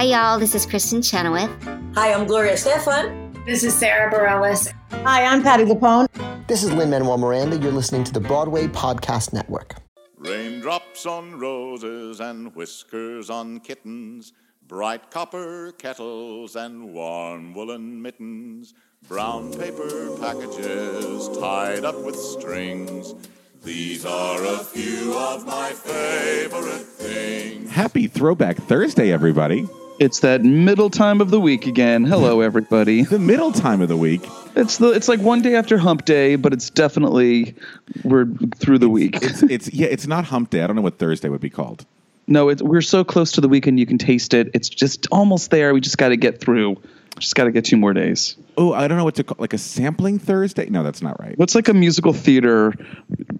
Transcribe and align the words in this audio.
Hi, 0.00 0.06
y'all. 0.06 0.38
This 0.38 0.54
is 0.54 0.64
Kristin 0.64 1.04
Chenoweth. 1.04 1.50
Hi, 1.94 2.14
I'm 2.14 2.26
Gloria 2.26 2.54
Estefan. 2.54 3.44
This 3.44 3.62
is 3.62 3.74
Sara 3.74 4.10
Bareilles. 4.10 4.72
Hi, 5.04 5.26
I'm 5.26 5.42
Patti 5.42 5.64
LuPone. 5.64 6.08
This 6.46 6.62
is 6.62 6.72
Lin 6.72 6.88
Manuel 6.88 7.18
Miranda. 7.18 7.58
You're 7.58 7.70
listening 7.70 8.04
to 8.04 8.12
the 8.14 8.20
Broadway 8.20 8.66
Podcast 8.66 9.34
Network. 9.34 9.74
Raindrops 10.16 11.04
on 11.04 11.38
roses 11.38 12.18
and 12.18 12.56
whiskers 12.56 13.28
on 13.28 13.60
kittens, 13.60 14.32
bright 14.66 15.10
copper 15.10 15.72
kettles 15.72 16.56
and 16.56 16.94
warm 16.94 17.52
woolen 17.52 18.00
mittens, 18.00 18.72
brown 19.06 19.52
paper 19.52 20.16
packages 20.18 21.28
tied 21.38 21.84
up 21.84 22.02
with 22.02 22.16
strings. 22.16 23.14
These 23.62 24.06
are 24.06 24.42
a 24.46 24.64
few 24.64 25.14
of 25.18 25.44
my 25.44 25.72
favorite 25.72 26.86
things. 26.86 27.70
Happy 27.70 28.06
Throwback 28.06 28.56
Thursday, 28.56 29.12
everybody. 29.12 29.68
It's 30.00 30.20
that 30.20 30.42
middle 30.42 30.88
time 30.88 31.20
of 31.20 31.30
the 31.30 31.38
week 31.38 31.66
again. 31.66 32.04
Hello, 32.04 32.40
everybody. 32.40 33.02
The 33.02 33.18
middle 33.32 33.52
time 33.52 33.82
of 33.82 33.88
the 33.88 33.98
week. 33.98 34.22
It's 34.56 34.78
the 34.78 34.92
it's 34.92 35.08
like 35.08 35.20
one 35.20 35.42
day 35.42 35.54
after 35.54 35.76
Hump 35.76 36.06
Day, 36.06 36.36
but 36.36 36.54
it's 36.54 36.70
definitely 36.70 37.54
we're 38.02 38.24
through 38.56 38.78
the 38.78 38.88
week. 38.88 39.18
It's 39.22 39.42
it's 39.50 39.72
yeah, 39.74 39.88
it's 39.88 40.06
not 40.06 40.24
hump 40.24 40.48
day. 40.48 40.62
I 40.62 40.66
don't 40.66 40.76
know 40.76 40.80
what 40.82 40.98
Thursday 40.98 41.28
would 41.28 41.42
be 41.42 41.50
called. 41.50 41.84
No, 42.26 42.48
it's 42.48 42.62
we're 42.62 42.80
so 42.80 43.04
close 43.04 43.32
to 43.32 43.42
the 43.42 43.48
weekend 43.48 43.78
you 43.78 43.84
can 43.84 43.98
taste 43.98 44.32
it. 44.32 44.50
It's 44.54 44.70
just 44.70 45.06
almost 45.12 45.50
there. 45.50 45.74
We 45.74 45.80
just 45.82 45.98
got 45.98 46.08
to 46.08 46.16
get 46.16 46.40
through. 46.40 46.80
Just 47.18 47.34
got 47.34 47.44
to 47.44 47.52
get 47.52 47.66
two 47.66 47.76
more 47.76 47.92
days. 47.92 48.36
Oh, 48.56 48.72
I 48.72 48.88
don't 48.88 48.96
know 48.96 49.04
what 49.04 49.16
to 49.16 49.24
call 49.24 49.36
like 49.38 49.52
a 49.52 49.58
sampling 49.58 50.18
Thursday. 50.18 50.70
No, 50.70 50.82
that's 50.82 51.02
not 51.02 51.20
right. 51.20 51.36
What's 51.36 51.54
like 51.54 51.68
a 51.68 51.74
musical 51.74 52.14
theater 52.14 52.72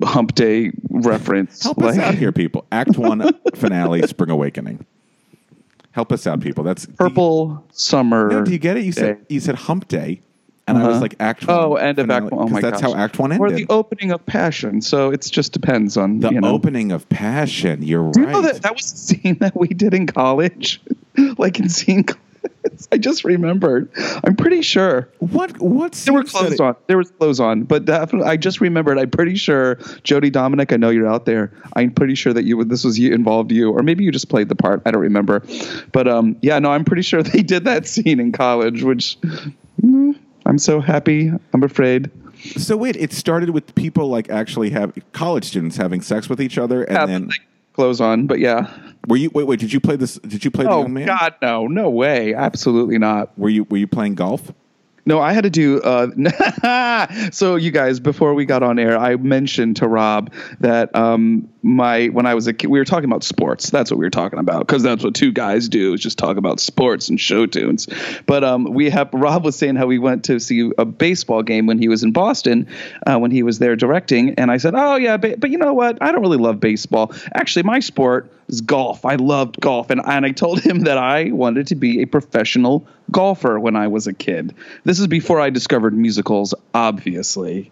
Hump 0.03 0.35
Day 0.35 0.73
reference? 0.91 1.63
Help 1.63 1.79
us 1.83 1.97
Like- 1.97 2.05
out 2.07 2.15
here, 2.17 2.33
people. 2.33 2.67
Act 2.71 2.99
one 2.99 3.27
finale, 3.55 4.07
Spring 4.07 4.29
Awakening. 4.29 4.85
Help 5.93 6.13
us 6.13 6.27
out, 6.27 6.41
people. 6.41 6.63
That's 6.65 6.87
Purple 6.87 7.65
summer. 7.73 8.31
No, 8.31 8.45
do 8.45 8.53
you 8.53 8.59
get 8.59 8.77
it? 8.77 8.85
You 8.85 8.93
said 8.93 9.19
you 9.29 9.41
said 9.41 9.57
Hump 9.57 9.89
Day, 9.89 10.21
and 10.69 10.79
I 10.79 10.83
was 10.87 10.93
Uh-huh. 10.95 11.01
like 11.03 11.17
Act 11.19 11.47
One. 11.49 11.57
Oh, 11.59 11.75
end 11.75 11.99
of 11.99 12.09
Act 12.11 12.31
One. 12.31 12.47
Oh 12.47 12.49
my 12.49 12.61
that's 12.61 12.81
gosh. 12.81 12.93
how 12.93 12.97
Act 12.97 13.19
One 13.19 13.33
ended. 13.33 13.53
Or 13.53 13.57
the 13.57 13.67
opening 13.71 14.13
of 14.13 14.25
Passion. 14.25 14.83
So 14.83 15.11
it 15.11 15.23
just 15.29 15.53
depends 15.53 15.97
on 15.97 16.21
The 16.21 16.31
you 16.31 16.41
know. 16.41 16.49
opening 16.53 16.93
of 16.93 17.09
Passion. 17.09 17.83
You're 17.83 18.13
Do 18.13 18.21
you 18.21 18.27
right. 18.27 18.33
know 18.33 18.43
that 18.43 18.63
that 18.63 18.75
was 18.77 18.93
a 18.93 18.97
scene 18.97 19.37
that 19.41 19.57
we 19.57 19.69
did 19.69 19.93
in 19.95 20.07
college? 20.07 20.81
like 21.39 21.59
in 21.59 21.69
scene 21.69 22.05
class. 22.05 22.21
I 22.93 22.99
just 22.99 23.25
remembered. 23.25 23.91
I'm 24.25 24.37
pretty 24.37 24.63
sure. 24.63 25.09
what? 25.19 25.59
What's 25.61 26.05
There 26.05 26.15
were 26.15 26.25
clothes 26.25 26.61
on. 26.61 26.77
There 26.87 26.99
was 26.99 27.11
clothes 27.11 27.41
on, 27.41 27.65
but 27.65 27.85
definitely, 27.85 28.29
I 28.29 28.37
just 28.37 28.61
remembered. 28.61 28.99
I'm 28.99 29.11
pretty 29.11 29.37
sure, 29.37 29.77
Jody 30.03 30.31
Dominic. 30.31 30.73
I 30.73 30.77
know 30.77 30.91
you're 30.91 31.09
out 31.09 31.27
there. 31.27 31.53
I'm 31.77 31.93
pretty 31.93 32.15
sure 32.15 32.33
that 32.33 32.45
you. 32.45 32.63
This 32.65 32.85
was 32.85 32.99
you 32.99 33.15
involved 33.15 33.53
you, 33.53 33.71
or 33.71 33.83
maybe 33.83 34.05
you 34.05 34.11
just 34.13 34.29
played 34.29 34.49
the 34.49 34.57
part. 34.57 34.83
I 34.87 34.91
don't 34.91 35.03
remember, 35.03 35.43
but 35.93 36.09
um, 36.09 36.37
yeah, 36.43 36.59
no, 36.59 36.71
I'm 36.71 36.85
pretty 36.85 37.03
sure 37.03 37.23
they 37.25 37.43
did 37.43 37.65
that 37.65 37.87
scene 37.87 38.21
in 38.21 38.33
college, 38.33 38.83
which 38.83 39.19
mm, 39.83 40.19
I'm 40.47 40.59
so 40.59 40.81
happy. 40.81 41.33
I'm 41.53 41.63
afraid. 41.63 42.11
So 42.57 42.77
wait, 42.77 42.97
it 42.97 43.13
started 43.13 43.51
with 43.51 43.75
people 43.75 44.09
like 44.09 44.31
actually 44.31 44.71
have 44.71 44.97
college 45.13 45.45
students 45.45 45.77
having 45.77 46.01
sex 46.01 46.29
with 46.29 46.41
each 46.41 46.57
other, 46.57 46.85
and 46.85 46.97
Yeah, 46.97 47.07
then 47.07 47.27
like, 47.29 47.41
clothes 47.73 48.01
on, 48.01 48.27
but 48.27 48.39
yeah. 48.39 48.71
were 49.09 49.17
you 49.17 49.31
wait 49.35 49.47
wait? 49.47 49.61
Did 49.61 49.73
you 49.73 49.81
play 49.81 49.97
this? 49.97 50.15
Did 50.17 50.45
you 50.45 50.51
play 50.51 50.65
the 50.65 50.71
Oh 50.71 50.83
young 50.83 50.93
man? 50.93 51.07
God, 51.07 51.35
no, 51.43 51.67
no 51.67 51.91
way, 51.91 52.35
absolutely 52.35 52.99
not. 52.99 53.37
Were 53.39 53.49
you 53.49 53.65
were 53.65 53.79
you 53.79 53.87
playing 53.87 54.15
golf? 54.15 54.53
No, 55.07 55.21
I 55.21 55.33
had 55.33 55.45
to 55.45 55.51
do. 55.51 55.81
Uh, 55.81 57.31
so, 57.33 57.57
you 57.57 57.71
guys, 57.71 58.01
before 58.01 58.35
we 58.35 58.45
got 58.45 58.63
on 58.63 58.79
air, 58.79 58.99
I 58.99 59.17
mentioned 59.17 59.77
to 59.77 59.89
Rob 59.89 60.33
that 60.61 60.95
um, 60.95 61.49
my 61.63 62.07
when 62.07 62.27
I 62.27 62.35
was 62.35 62.47
a 62.47 62.53
kid, 62.53 62.69
we 62.69 62.79
were 62.79 62.85
talking 62.85 63.05
about 63.05 63.23
sports. 63.23 63.71
That's 63.71 63.91
what 63.91 63.99
we 63.99 64.07
were 64.07 64.11
talking 64.11 64.39
about 64.39 64.67
because 64.67 64.83
that's 64.83 65.05
what 65.05 65.15
two 65.15 65.33
guys 65.33 65.69
do 65.69 65.95
is 65.95 66.01
just 66.01 66.19
talk 66.19 66.37
about 66.37 66.61
sports 66.61 67.09
and 67.09 67.21
show 67.21 67.47
tunes. 67.47 67.87
But 68.27 68.45
um, 68.45 68.65
we 68.65 68.91
have 68.91 69.11
Rob 69.13 69.45
was 69.45 69.57
saying 69.57 69.77
how 69.77 69.87
we 69.87 69.99
went 69.99 70.25
to 70.25 70.41
see 70.41 70.71
a 70.79 70.85
baseball 70.85 71.43
game 71.43 71.67
when 71.67 71.79
he 71.79 71.89
was 71.89 72.03
in 72.03 72.13
Boston 72.13 72.67
uh, 73.07 73.19
when 73.19 73.31
he 73.31 73.43
was 73.43 73.59
there 73.59 73.77
directing, 73.77 74.35
and 74.35 74.51
I 74.51 74.57
said, 74.57 74.75
"Oh 74.75 74.97
yeah, 74.97 75.17
ba- 75.17 75.37
but 75.39 75.51
you 75.51 75.59
know 75.59 75.75
what? 75.75 75.99
I 76.01 76.13
don't 76.13 76.23
really 76.23 76.39
love 76.39 76.61
baseball. 76.61 77.13
Actually, 77.35 77.65
my 77.65 77.81
sport 77.81 78.33
is 78.49 78.61
golf. 78.63 79.05
I 79.05 79.17
loved 79.17 79.61
golf, 79.61 79.91
and 79.91 80.01
and 80.05 80.25
I 80.25 80.31
told 80.33 80.61
him 80.61 80.81
that 80.81 80.99
I 80.99 81.31
wanted 81.31 81.67
to 81.69 81.75
be 81.75 82.03
a 82.03 82.07
professional 82.07 82.87
golfer 83.11 83.59
when 83.59 83.77
I 83.77 83.89
was 83.89 84.07
a 84.07 84.13
kid. 84.13 84.55
This 84.85 84.99
is 84.99 85.07
before 85.07 85.41
I 85.41 85.51
discovered 85.51 85.95
musicals, 85.95 86.55
obviously. 86.73 87.71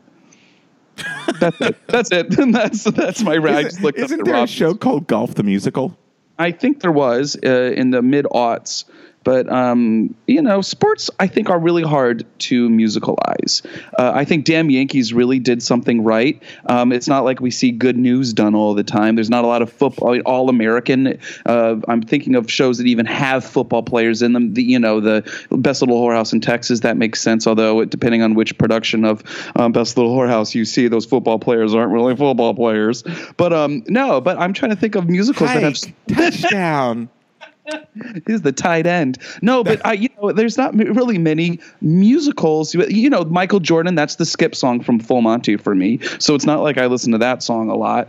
That's 1.41 1.61
it. 1.61 1.77
That's 1.89 2.11
it. 2.13 2.39
And 2.39 2.55
that's 2.55 2.85
that's 2.85 3.23
my 3.23 3.35
I 3.35 3.63
just 3.65 3.81
looked 3.83 3.99
up 3.99 4.05
Isn't 4.05 4.19
the 4.19 4.25
there 4.25 4.35
a 4.35 4.39
Rob- 4.41 4.49
show 4.49 4.75
called 4.75 5.07
Golf 5.07 5.35
the 5.35 5.43
Musical? 5.43 5.97
I 6.39 6.53
think 6.53 6.81
there 6.81 6.93
was 6.93 7.37
uh, 7.45 7.73
in 7.77 7.91
the 7.91 8.01
mid 8.03 8.25
aughts, 8.27 8.85
but 9.29 9.47
um, 9.53 10.15
you 10.27 10.41
know, 10.41 10.63
sports 10.63 11.11
I 11.21 11.27
think 11.27 11.51
are 11.51 11.59
really 11.59 11.83
hard 11.83 12.25
to 12.39 12.71
musicalize. 12.71 13.63
Uh, 13.99 14.11
I 14.15 14.25
think 14.25 14.47
Damn 14.47 14.71
Yankees 14.71 15.13
really 15.13 15.39
did 15.39 15.63
something 15.63 16.03
right. 16.03 16.43
Um, 16.65 16.93
it's 16.93 17.09
not 17.09 17.25
like 17.25 17.39
we 17.39 17.51
see 17.51 17.71
good 17.71 17.99
news 17.99 18.33
done 18.33 18.55
all 18.55 18.73
the 18.73 18.85
time. 18.85 19.17
There's 19.17 19.29
not 19.29 19.45
a 19.45 19.47
lot 19.47 19.61
of 19.61 19.71
football, 19.71 20.19
all 20.21 20.49
American. 20.49 21.19
Uh, 21.45 21.77
I'm 21.87 22.01
thinking 22.01 22.37
of 22.37 22.51
shows 22.51 22.79
that 22.79 22.87
even 22.87 23.05
have 23.05 23.45
football 23.45 23.83
players 23.83 24.23
in 24.23 24.33
them. 24.33 24.55
The, 24.55 24.63
you 24.63 24.79
know, 24.79 24.99
the 24.99 25.31
Best 25.51 25.83
Little 25.83 26.03
Whorehouse 26.03 26.33
in 26.33 26.41
Texas 26.41 26.81
that 26.81 26.97
makes 26.97 27.21
sense. 27.21 27.47
Although 27.47 27.81
it, 27.81 27.91
depending 27.91 28.23
on 28.23 28.33
which 28.33 28.57
production 28.57 29.05
of 29.05 29.23
um, 29.57 29.73
Best 29.73 29.99
Little 29.99 30.17
Whorehouse 30.17 30.55
you 30.55 30.65
see, 30.65 30.89
those 30.89 31.05
football 31.05 31.39
players 31.39 31.75
aren't 31.75 31.93
really 31.93 32.17
football 32.17 32.55
players. 32.55 33.05
But 33.37 33.53
um, 33.53 33.85
no, 33.89 34.23
but 34.23 34.39
I'm 34.39 34.55
trying 34.55 34.71
to 34.71 34.77
think 34.77 34.95
of 34.95 35.07
musicals 35.07 35.51
that 35.51 35.63
have 35.63 35.77
touchdown. 36.17 37.11
is 38.27 38.43
the 38.43 38.53
tight 38.53 38.87
end. 38.87 39.19
No, 39.43 39.63
but 39.65 39.85
I, 39.85 39.95
you 39.95 40.09
know, 40.21 40.33
there's 40.33 40.57
not 40.57 40.75
really 40.75 41.19
many 41.19 41.59
musicals. 41.81 42.75
You 42.75 43.11
know, 43.11 43.25
Michael 43.25 43.61
Jordan, 43.61 43.95
that's 43.95 44.17
the 44.17 44.25
skip 44.27 44.55
song 44.55 44.83
from 44.83 45.01
Full 45.01 45.21
Monty 45.23 45.57
for 45.57 45.75
me. 45.75 45.99
So 46.19 46.35
it's 46.35 46.47
not 46.47 46.61
like 46.63 46.79
I 46.79 46.87
listen 46.87 47.13
to 47.13 47.19
that 47.19 47.43
song 47.43 47.69
a 47.71 47.75
lot. 47.77 48.09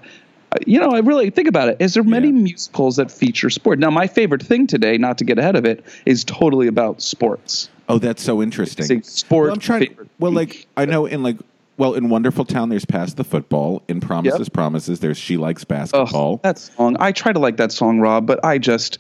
Uh, 0.52 0.58
You 0.66 0.80
know, 0.80 0.90
I 0.92 1.00
really 1.00 1.30
think 1.30 1.48
about 1.48 1.70
it. 1.70 1.78
Is 1.80 1.94
there 1.94 2.04
many 2.04 2.28
Yeah. 2.28 2.34
musicals 2.34 2.96
that 2.98 3.12
feature 3.12 3.50
sport? 3.50 3.80
Now, 3.80 3.90
my 3.92 4.08
favorite 4.08 4.42
thing 4.44 4.68
today, 4.68 4.98
not 4.98 5.18
to 5.20 5.24
get 5.24 5.38
ahead 5.40 5.56
of 5.56 5.66
it, 5.66 5.84
is 6.06 6.24
totally 6.24 6.68
about 6.68 7.02
sports. 7.02 7.70
Oh, 7.88 7.98
that's 7.98 8.24
so 8.24 8.42
interesting. 8.42 9.02
Sport. 9.04 9.46
Well, 9.48 9.54
I'm 9.54 9.60
trying. 9.60 9.88
favorite 9.88 10.10
Well, 10.20 10.32
like. 10.32 10.68
I 10.78 10.86
know 10.86 11.06
in 11.08 11.24
like 11.24 11.38
well 11.78 11.94
in 11.94 12.10
Wonderful 12.10 12.46
Town, 12.46 12.70
there's 12.70 12.86
Pass 12.86 13.14
the 13.14 13.24
Football. 13.24 13.82
In 13.88 14.00
Promises, 14.00 14.50
Promises, 14.50 15.00
there's 15.00 15.18
She 15.18 15.38
Likes 15.38 15.64
Basketball. 15.64 16.38
That 16.44 16.58
song. 16.60 16.98
I 17.00 17.12
try 17.12 17.32
to 17.34 17.40
like 17.40 17.58
that 17.58 17.72
song, 17.72 18.00
Rob, 18.00 18.26
but 18.28 18.44
I 18.44 18.58
just, 18.60 19.00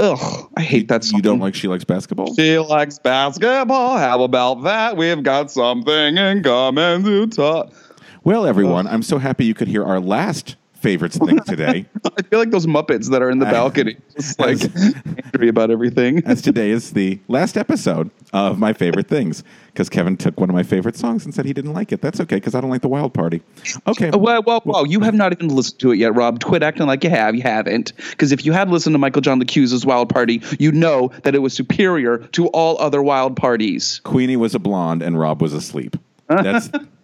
ugh, 0.00 0.50
I 0.56 0.62
hate 0.62 0.88
that 0.88 1.04
song. 1.04 1.18
you 1.18 1.22
don't 1.22 1.38
like 1.38 1.54
She 1.54 1.68
Likes 1.68 1.84
Basketball? 1.84 2.34
She 2.34 2.58
likes 2.58 2.98
basketball. 2.98 3.98
How 3.98 4.22
about 4.22 4.62
that? 4.64 4.96
We've 4.96 5.22
got 5.22 5.50
something 5.50 6.16
in 6.16 6.42
common 6.42 7.04
to 7.04 7.26
talk. 7.26 7.72
Well, 8.24 8.46
everyone, 8.46 8.86
I'm 8.86 9.02
so 9.02 9.18
happy 9.18 9.44
you 9.44 9.54
could 9.54 9.68
hear 9.68 9.84
our 9.84 10.00
last 10.00 10.56
favorites 10.80 11.18
thing 11.18 11.38
today. 11.40 11.86
I 12.18 12.22
feel 12.22 12.38
like 12.38 12.50
those 12.50 12.66
Muppets 12.66 13.10
that 13.10 13.22
are 13.22 13.30
in 13.30 13.38
the 13.38 13.44
balcony, 13.44 13.96
just 14.16 14.38
like 14.40 14.58
angry 15.24 15.48
about 15.48 15.70
everything. 15.70 16.22
as 16.26 16.42
today 16.42 16.70
is 16.70 16.92
the 16.92 17.20
last 17.28 17.56
episode 17.56 18.10
of 18.32 18.58
my 18.58 18.72
favorite 18.72 19.06
things 19.06 19.44
because 19.68 19.88
Kevin 19.88 20.16
took 20.16 20.40
one 20.40 20.48
of 20.48 20.54
my 20.54 20.62
favorite 20.62 20.96
songs 20.96 21.24
and 21.24 21.34
said 21.34 21.44
he 21.44 21.52
didn't 21.52 21.72
like 21.72 21.92
it. 21.92 22.00
That's 22.00 22.20
okay 22.20 22.36
because 22.36 22.54
I 22.54 22.60
don't 22.60 22.70
like 22.70 22.82
the 22.82 22.88
Wild 22.88 23.12
Party. 23.12 23.42
Okay. 23.86 24.10
Well, 24.10 24.42
well, 24.42 24.62
well, 24.64 24.86
you 24.86 25.00
have 25.00 25.14
not 25.14 25.32
even 25.32 25.48
listened 25.48 25.80
to 25.80 25.92
it 25.92 25.98
yet, 25.98 26.14
Rob. 26.14 26.42
Quit 26.42 26.62
acting 26.62 26.86
like 26.86 27.04
you 27.04 27.10
have. 27.10 27.34
You 27.34 27.42
haven't. 27.42 27.92
Because 28.10 28.32
if 28.32 28.44
you 28.44 28.52
had 28.52 28.70
listened 28.70 28.94
to 28.94 28.98
Michael 28.98 29.22
John 29.22 29.40
LaChiusa's 29.40 29.84
Wild 29.84 30.08
Party, 30.08 30.42
you 30.58 30.72
know 30.72 31.10
that 31.22 31.34
it 31.34 31.40
was 31.40 31.52
superior 31.52 32.18
to 32.18 32.48
all 32.48 32.78
other 32.80 33.02
Wild 33.02 33.36
Parties. 33.36 34.00
Queenie 34.04 34.36
was 34.36 34.54
a 34.54 34.58
blonde 34.58 35.02
and 35.02 35.18
Rob 35.18 35.42
was 35.42 35.52
asleep. 35.52 35.96
That's 36.28 36.70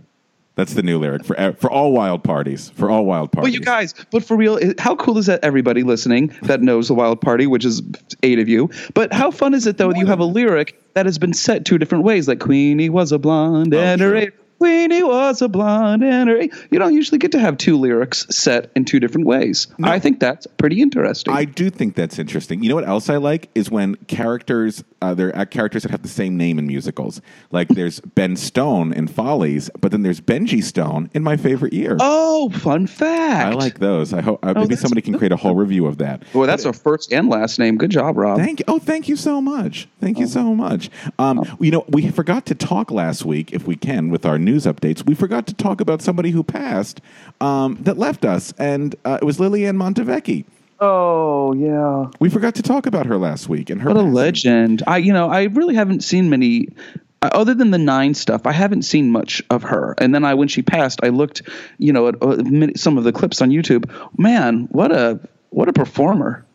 that's 0.56 0.74
the 0.74 0.82
new 0.82 0.98
lyric 0.98 1.24
for 1.24 1.36
for 1.52 1.70
all 1.70 1.92
wild 1.92 2.24
parties. 2.24 2.70
For 2.70 2.90
all 2.90 3.04
wild 3.04 3.30
parties. 3.30 3.52
Well, 3.52 3.58
you 3.60 3.64
guys, 3.64 3.94
but 4.10 4.24
for 4.24 4.36
real, 4.36 4.58
how 4.78 4.96
cool 4.96 5.16
is 5.18 5.26
that? 5.26 5.44
Everybody 5.44 5.82
listening 5.84 6.34
that 6.42 6.60
knows 6.62 6.88
the 6.88 6.94
Wild 6.94 7.20
Party, 7.20 7.46
which 7.46 7.64
is 7.64 7.82
eight 8.22 8.38
of 8.38 8.48
you. 8.48 8.70
But 8.94 9.12
how 9.12 9.30
fun 9.30 9.54
is 9.54 9.66
it 9.66 9.78
though? 9.78 9.90
that 9.92 9.98
You 9.98 10.06
have 10.06 10.18
a 10.18 10.24
lyric 10.24 10.82
that 10.94 11.06
has 11.06 11.18
been 11.18 11.32
set 11.34 11.64
two 11.64 11.78
different 11.78 12.04
ways. 12.04 12.26
Like 12.26 12.40
Queenie 12.40 12.88
was 12.90 13.12
a 13.12 13.18
blonde 13.18 13.72
Oh, 13.74 13.78
and 13.78 14.00
her. 14.00 14.32
Queenie 14.58 15.02
was 15.02 15.42
a 15.42 15.48
blonde 15.48 16.02
and 16.02 16.28
her. 16.30 16.42
You 16.70 16.78
don't 16.78 16.94
usually 16.94 17.18
get 17.18 17.32
to 17.32 17.38
have 17.38 17.58
two 17.58 17.76
lyrics 17.76 18.26
set 18.30 18.70
in 18.74 18.84
two 18.84 18.98
different 19.00 19.26
ways. 19.26 19.66
I 19.82 19.98
think 19.98 20.18
that's 20.20 20.46
pretty 20.46 20.80
interesting. 20.80 21.34
I 21.34 21.44
do 21.44 21.68
think 21.70 21.94
that's 21.94 22.18
interesting. 22.18 22.62
You 22.62 22.70
know 22.70 22.74
what 22.74 22.88
else 22.88 23.10
I 23.10 23.16
like 23.16 23.50
is 23.54 23.70
when 23.70 23.96
characters, 24.06 24.82
uh, 25.02 25.14
there 25.14 25.34
are 25.36 25.44
characters 25.46 25.82
that 25.82 25.90
have 25.90 26.02
the 26.02 26.08
same 26.08 26.36
name 26.36 26.58
in 26.58 26.66
musicals. 26.66 27.20
Like 27.50 27.68
there's 27.68 28.00
Ben 28.00 28.36
Stone 28.36 28.92
in 28.94 29.08
Follies, 29.08 29.70
but 29.80 29.92
then 29.92 30.02
there's 30.02 30.20
Benji 30.20 30.62
Stone 30.62 31.10
in 31.14 31.22
My 31.22 31.36
Favorite 31.36 31.72
Year. 31.72 31.96
oh, 32.00 32.48
fun 32.50 32.86
fact! 32.86 33.54
I 33.54 33.56
like 33.56 33.78
those. 33.78 34.12
I 34.12 34.20
hope 34.22 34.40
uh, 34.42 34.48
maybe 34.54 34.60
that's- 34.68 34.80
somebody 34.80 35.02
can 35.02 35.16
create 35.18 35.32
a 35.32 35.36
whole 35.36 35.54
review 35.54 35.86
of 35.86 35.98
that. 35.98 36.22
Well, 36.32 36.46
that's 36.46 36.64
a 36.64 36.72
first 36.72 37.12
and 37.12 37.28
last 37.28 37.58
name. 37.58 37.76
Good 37.76 37.90
job, 37.90 38.16
Rob. 38.16 38.38
Thank 38.38 38.60
you. 38.60 38.64
Oh, 38.68 38.78
thank 38.78 39.08
you 39.08 39.16
so 39.16 39.40
much. 39.40 39.86
Thank 40.00 40.18
you 40.18 40.26
so 40.26 40.54
much. 40.54 40.90
Um, 41.18 41.44
You 41.60 41.70
know, 41.70 41.84
we 41.88 42.08
forgot 42.10 42.46
to 42.46 42.54
talk 42.54 42.90
last 42.90 43.24
week, 43.24 43.52
if 43.52 43.66
we 43.66 43.76
can, 43.76 44.10
with 44.10 44.24
our 44.26 44.38
news 44.46 44.64
updates. 44.64 45.04
We 45.04 45.14
forgot 45.14 45.46
to 45.48 45.54
talk 45.54 45.82
about 45.82 46.00
somebody 46.00 46.30
who 46.30 46.42
passed 46.42 47.02
um, 47.42 47.76
that 47.82 47.98
left 47.98 48.24
us, 48.24 48.54
and 48.58 48.96
uh, 49.04 49.18
it 49.20 49.24
was 49.24 49.38
Liliane 49.38 49.76
Montevecchi. 49.76 50.46
Oh 50.80 51.54
yeah. 51.54 52.10
We 52.20 52.30
forgot 52.30 52.54
to 52.56 52.62
talk 52.62 52.86
about 52.86 53.06
her 53.06 53.18
last 53.18 53.48
week 53.48 53.70
and 53.70 53.80
her 53.82 53.88
What 53.88 53.96
a 53.96 54.02
legend. 54.02 54.82
I 54.86 54.98
you 54.98 55.12
know, 55.12 55.30
I 55.30 55.44
really 55.44 55.74
haven't 55.74 56.02
seen 56.02 56.30
many 56.30 56.68
uh, 57.22 57.30
other 57.32 57.54
than 57.54 57.70
the 57.70 57.78
nine 57.78 58.14
stuff. 58.14 58.46
I 58.46 58.52
haven't 58.52 58.82
seen 58.82 59.10
much 59.10 59.42
of 59.50 59.62
her. 59.64 59.94
And 59.98 60.14
then 60.14 60.24
I 60.24 60.34
when 60.34 60.48
she 60.48 60.62
passed, 60.62 61.00
I 61.02 61.08
looked, 61.08 61.42
you 61.78 61.92
know, 61.92 62.08
at 62.08 62.22
uh, 62.22 62.74
some 62.76 62.98
of 62.98 63.04
the 63.04 63.12
clips 63.12 63.40
on 63.40 63.50
YouTube. 63.50 63.90
Man, 64.18 64.68
what 64.70 64.92
a 64.92 65.20
what 65.50 65.68
a 65.68 65.72
performer. 65.72 66.45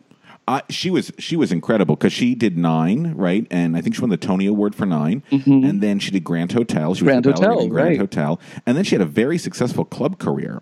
Uh, 0.48 0.60
she 0.68 0.90
was 0.90 1.12
she 1.18 1.36
was 1.36 1.52
incredible 1.52 1.94
because 1.94 2.12
she 2.12 2.34
did 2.34 2.58
nine 2.58 3.14
right, 3.14 3.46
and 3.50 3.76
I 3.76 3.80
think 3.80 3.94
she 3.94 4.00
won 4.00 4.10
the 4.10 4.16
Tony 4.16 4.46
Award 4.46 4.74
for 4.74 4.86
9 4.86 5.22
and 5.30 5.80
then 5.80 5.98
she 6.00 6.10
did 6.10 6.24
Grand 6.24 6.50
Hotel. 6.52 6.94
She 6.94 7.04
was 7.04 7.12
Mm-hmm. 7.14 7.20
Grand 7.22 7.24
Hotel, 7.38 7.60
in 7.60 7.68
Grand 7.68 7.88
right. 7.90 7.98
Hotel, 7.98 8.40
and 8.66 8.76
then 8.76 8.82
she 8.84 8.94
had 8.96 9.02
a 9.02 9.06
very 9.06 9.38
successful 9.38 9.84
club 9.84 10.18
career, 10.18 10.60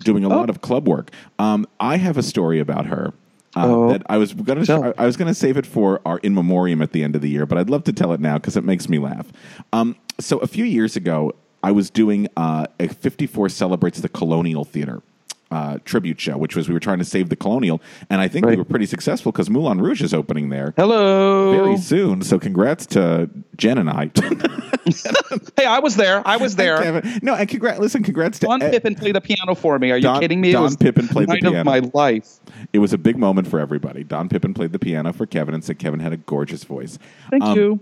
doing 0.00 0.24
a 0.24 0.28
Oh. 0.28 0.36
lot 0.36 0.50
of 0.50 0.60
club 0.60 0.86
work. 0.86 1.10
Um, 1.38 1.66
I 1.80 1.96
have 1.96 2.18
a 2.18 2.22
story 2.22 2.60
about 2.60 2.86
her. 2.86 3.14
Uh, 3.56 3.66
Oh. 3.66 3.88
that 3.92 4.02
I 4.10 4.18
was 4.18 4.34
gonna 4.34 4.92
I 4.98 5.06
was 5.06 5.16
gonna 5.16 5.32
save 5.32 5.56
it 5.56 5.64
for 5.64 6.00
our 6.04 6.18
in 6.18 6.34
memoriam 6.34 6.82
at 6.82 6.92
the 6.92 7.02
end 7.04 7.14
of 7.16 7.22
the 7.22 7.30
year, 7.30 7.46
but 7.46 7.56
I'd 7.56 7.70
love 7.70 7.84
to 7.84 7.92
tell 7.92 8.12
it 8.12 8.20
now 8.20 8.34
because 8.36 8.56
it 8.56 8.64
makes 8.64 8.88
me 8.88 8.98
laugh. 8.98 9.32
Um, 9.72 9.96
so 10.20 10.38
a 10.38 10.46
few 10.46 10.64
years 10.64 10.96
ago, 10.96 11.32
I 11.62 11.70
was 11.72 11.88
doing 11.88 12.28
uh, 12.36 12.66
a 12.78 12.88
54 12.88 13.48
celebrates 13.48 14.00
the 14.00 14.08
Colonial 14.08 14.64
Theater 14.64 15.02
uh, 15.54 15.78
tribute 15.84 16.20
show, 16.20 16.36
which 16.36 16.56
was 16.56 16.68
we 16.68 16.74
were 16.74 16.80
trying 16.80 16.98
to 16.98 17.04
save 17.04 17.28
the 17.28 17.36
Colonial, 17.36 17.80
and 18.10 18.20
I 18.20 18.28
think 18.28 18.44
we 18.46 18.56
were 18.56 18.64
pretty 18.64 18.86
successful 18.86 19.30
because 19.32 19.48
Moulin 19.48 19.80
Rouge 19.80 20.02
is 20.02 20.12
opening 20.12 20.48
there 20.48 20.74
Hello. 20.76 21.52
very 21.52 21.76
soon. 21.76 22.22
So 22.22 22.38
congrats 22.38 22.86
to 22.86 23.30
Jen 23.56 23.78
and 23.78 23.88
I. 23.90 24.10
Hey, 25.56 25.64
I 25.66 25.78
was 25.78 25.96
there. 25.96 26.20
I 26.26 26.36
was 26.36 26.56
there. 26.56 26.76
Kevin. 26.82 27.20
No, 27.22 27.34
and 27.34 27.48
congrats. 27.48 27.80
Listen, 27.80 28.02
congrats 28.02 28.38
to 28.40 28.46
Don 28.46 28.60
Ed- 28.60 28.70
Pippin 28.70 28.94
played 28.94 29.14
the 29.14 29.20
piano 29.22 29.54
for 29.54 29.78
me. 29.78 29.90
Are 29.92 29.96
you 29.96 30.02
Don- 30.02 30.20
kidding 30.20 30.40
me? 30.40 30.52
Don 30.52 30.60
it 30.60 30.64
was 30.64 30.76
Pippin 30.76 31.08
played 31.08 31.28
the 31.28 31.34
night 31.34 31.44
of 31.44 31.52
piano. 31.52 31.64
my 31.64 31.80
life. 31.94 32.38
It 32.72 32.80
was 32.80 32.92
a 32.92 32.98
big 32.98 33.16
moment 33.16 33.48
for 33.48 33.58
everybody. 33.60 34.04
Don 34.04 34.28
Pippin 34.28 34.52
played 34.52 34.72
the 34.72 34.78
piano 34.78 35.12
for 35.14 35.24
Kevin 35.26 35.54
and 35.54 35.64
said 35.64 35.78
Kevin 35.78 36.00
had 36.00 36.12
a 36.12 36.18
gorgeous 36.18 36.64
voice. 36.64 36.98
Thank 37.30 37.42
Um, 37.44 37.56
you. 37.56 37.80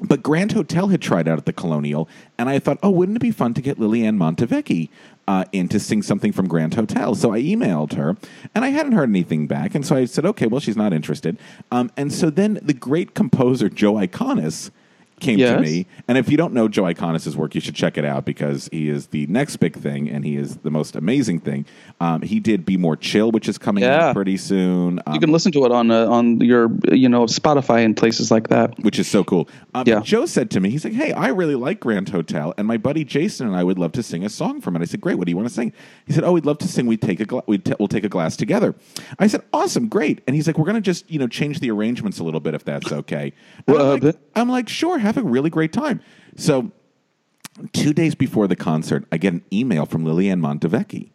But 0.00 0.22
Grand 0.24 0.52
Hotel 0.52 0.88
had 0.88 1.00
tried 1.00 1.28
out 1.28 1.38
at 1.38 1.46
the 1.46 1.52
Colonial, 1.52 2.08
and 2.36 2.48
I 2.48 2.58
thought, 2.58 2.78
oh, 2.82 2.90
wouldn't 2.90 3.16
it 3.16 3.20
be 3.20 3.30
fun 3.30 3.54
to 3.54 3.62
get 3.62 3.78
Liliane 3.78 4.18
Montevecchi 4.18 4.88
uh, 5.26 5.44
in 5.52 5.68
to 5.68 5.80
sing 5.80 6.02
something 6.02 6.32
from 6.32 6.48
Grand 6.48 6.74
Hotel? 6.74 7.14
So 7.14 7.32
I 7.32 7.40
emailed 7.40 7.94
her, 7.94 8.16
and 8.54 8.64
I 8.64 8.68
hadn't 8.68 8.92
heard 8.92 9.08
anything 9.08 9.46
back, 9.46 9.74
and 9.74 9.86
so 9.86 9.96
I 9.96 10.04
said, 10.04 10.24
okay, 10.26 10.46
well, 10.46 10.60
she's 10.60 10.76
not 10.76 10.92
interested. 10.92 11.38
Um, 11.70 11.90
and 11.96 12.12
so 12.12 12.30
then 12.30 12.58
the 12.62 12.74
great 12.74 13.14
composer 13.14 13.68
Joe 13.68 13.94
Iconis 13.94 14.70
came 15.20 15.38
to 15.38 15.60
me, 15.60 15.86
and 16.08 16.18
if 16.18 16.28
you 16.28 16.36
don't 16.36 16.52
know 16.52 16.68
Joe 16.68 16.82
Iconis' 16.84 17.34
work, 17.36 17.54
you 17.54 17.60
should 17.60 17.74
check 17.74 17.96
it 17.96 18.04
out 18.04 18.24
because 18.24 18.68
he 18.72 18.88
is 18.88 19.06
the 19.08 19.26
next 19.28 19.56
big 19.56 19.76
thing, 19.76 20.08
and 20.10 20.24
he 20.24 20.36
is 20.36 20.56
the 20.58 20.70
most 20.70 20.96
amazing 20.96 21.40
thing. 21.40 21.64
Um, 22.00 22.22
he 22.22 22.40
did 22.40 22.64
"Be 22.66 22.76
More 22.76 22.96
Chill," 22.96 23.30
which 23.30 23.48
is 23.48 23.56
coming 23.58 23.84
Yeah. 23.84 24.08
out 24.08 24.14
pretty 24.14 24.36
soon. 24.36 25.00
Um, 25.06 25.14
You 25.14 25.20
can 25.20 25.30
listen 25.32 25.52
to 25.52 25.64
it 25.64 25.72
on 25.72 25.90
uh, 25.90 26.06
on 26.06 26.40
your 26.40 26.70
you 26.92 27.08
know 27.08 27.24
Spotify 27.26 27.84
and 27.84 27.96
places 27.96 28.30
like 28.30 28.48
that. 28.48 28.78
which 28.82 28.98
is 28.98 29.06
so 29.08 29.24
cool. 29.24 29.48
Um, 29.74 29.84
Yeah. 29.86 30.00
Joe 30.00 30.26
said 30.26 30.50
to 30.52 30.60
me, 30.60 30.70
he's 30.70 30.84
like, 30.84 30.94
"Hey, 30.94 31.12
I 31.12 31.28
really 31.28 31.54
like 31.54 31.80
Grand 31.80 32.08
Hotel, 32.08 32.52
and 32.58 32.66
my 32.66 32.76
buddy 32.76 33.04
Jason 33.04 33.46
and 33.46 33.56
I 33.56 33.62
would 33.64 33.78
love 33.78 33.92
to 33.92 34.02
sing 34.02 34.24
a 34.24 34.28
song 34.28 34.60
from 34.60 34.76
it." 34.76 34.82
I 34.82 34.84
said, 34.84 35.00
"Great, 35.00 35.16
what 35.16 35.26
do 35.26 35.30
you 35.30 35.36
want 35.36 35.48
to 35.48 35.54
sing?" 35.54 35.72
He 36.06 36.12
said, 36.12 36.24
"Oh, 36.24 36.32
we'd 36.32 36.44
love 36.46 36.58
to 36.58 36.68
sing. 36.68 36.86
We 36.86 36.96
take 36.96 37.20
a 37.20 37.24
gla- 37.24 37.42
we'd 37.46 37.64
t- 37.64 37.74
we'll 37.78 37.88
take 37.88 38.04
a 38.04 38.08
glass 38.08 38.36
together." 38.36 38.74
I 39.18 39.26
said, 39.26 39.42
"Awesome, 39.52 39.88
great." 39.88 40.20
And 40.26 40.34
he's 40.36 40.46
like, 40.46 40.58
"We're 40.58 40.64
going 40.64 40.74
to 40.76 40.80
just 40.80 41.10
you 41.10 41.18
know 41.18 41.28
change 41.28 41.60
the 41.60 41.70
arrangements 41.70 42.18
a 42.18 42.24
little 42.24 42.40
bit 42.40 42.54
if 42.54 42.64
that's 42.64 42.92
okay." 42.92 43.32
And 43.66 43.76
Well, 43.76 43.92
I'm, 43.92 44.02
uh, 44.02 44.06
like, 44.06 44.16
I'm 44.36 44.48
like, 44.48 44.68
"Sure, 44.68 44.98
have 45.04 45.16
a 45.16 45.22
really 45.22 45.50
great 45.50 45.72
time." 45.72 46.00
So, 46.36 46.72
two 47.72 47.92
days 47.92 48.14
before 48.14 48.46
the 48.48 48.56
concert, 48.56 49.04
I 49.12 49.18
get 49.18 49.32
an 49.32 49.42
email 49.52 49.86
from 49.86 50.04
Liliane 50.04 50.40
Montevecchi. 50.40 51.10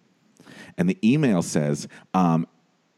And 0.77 0.89
the 0.89 0.97
email 1.03 1.41
says, 1.41 1.88
um, 2.13 2.47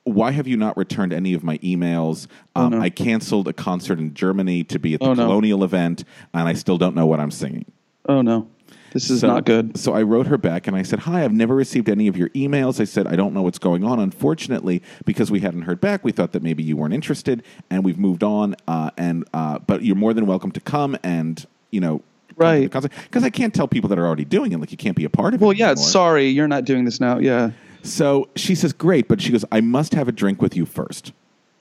Why 0.04 0.32
have 0.32 0.48
you 0.48 0.56
not 0.58 0.78
returned 0.78 1.14
any 1.14 1.34
of 1.34 1.44
my 1.44 1.58
emails? 1.60 2.28
Um, 2.56 2.74
I 2.80 2.90
canceled 2.90 3.48
a 3.48 3.54
concert 3.54 3.98
in 4.00 4.14
Germany 4.14 4.64
to 4.66 4.78
be 4.80 4.94
at 4.94 5.00
the 5.00 5.08
Oh, 5.08 5.14
no. 5.14 5.26
Colonial 5.26 5.64
event, 5.64 6.04
and 6.34 6.48
I 6.48 6.54
still 6.54 6.78
don't 6.78 6.96
know 6.96 7.06
what 7.08 7.20
I'm 7.20 7.32
singing. 7.32 7.66
Oh 8.08 8.22
no, 8.22 8.48
this 8.92 9.10
is 9.10 9.22
So- 9.22 9.28
not 9.28 9.46
good. 9.46 9.78
So 9.78 9.94
I 9.94 10.04
wrote 10.04 10.28
her 10.28 10.38
back 10.38 10.68
and 10.68 10.76
I 10.76 10.84
said, 10.84 11.00
Hi, 11.00 11.24
I've 11.24 11.34
never 11.34 11.56
received 11.56 11.90
any 11.90 12.08
of 12.08 12.16
your 12.16 12.30
emails. 12.30 12.80
I 12.80 12.84
said, 12.84 13.08
I 13.08 13.16
don't 13.16 13.34
know 13.34 13.42
what's 13.42 13.60
going 13.60 13.84
on. 13.84 14.00
Unfortunately, 14.00 14.82
because 15.06 15.32
we 15.32 15.40
hadn't 15.40 15.64
heard 15.64 15.82
back, 15.82 16.04
we 16.04 16.12
thought 16.12 16.32
that 16.34 16.44
maybe 16.44 16.64
you 16.64 16.78
weren't 16.78 16.94
interested 16.94 17.44
and 17.70 17.84
we've 17.84 17.98
moved 17.98 18.24
on. 18.24 18.56
Uh, 18.68 18.92
and 18.98 19.26
uh, 19.34 19.60
But 19.60 19.84
you're 19.84 19.96
more 19.96 20.14
than 20.14 20.26
welcome 20.26 20.52
to 20.52 20.60
come 20.62 20.98
and, 21.04 21.46
you 21.72 21.80
know, 21.82 22.02
Right. 22.38 22.72
Because 22.72 23.24
I 23.24 23.30
can't 23.30 23.54
tell 23.54 23.68
people 23.68 23.90
that 23.90 24.00
are 24.00 24.08
already 24.08 24.26
doing 24.26 24.52
it, 24.52 24.60
like 24.60 24.72
you 24.72 24.78
can't 24.78 24.96
be 24.96 25.04
a 25.04 25.10
part 25.10 25.34
of 25.34 25.42
it. 25.42 25.46
Well, 25.46 25.54
yeah. 25.54 25.72
anymore. 25.72 25.86
Sorry, 25.86 26.30
you're 26.30 26.48
not 26.48 26.66
doing 26.66 26.86
this 26.86 27.00
now. 27.00 27.20
Yeah. 27.20 27.52
So 27.84 28.30
she 28.36 28.56
says, 28.56 28.74
Great, 28.74 29.08
but 29.08 29.22
she 29.22 29.32
goes, 29.32 29.46
I 29.52 29.62
must 29.62 29.94
have 29.94 30.08
a 30.08 30.12
drink 30.12 30.42
with 30.42 30.56
you 30.56 30.66
first. 30.66 31.12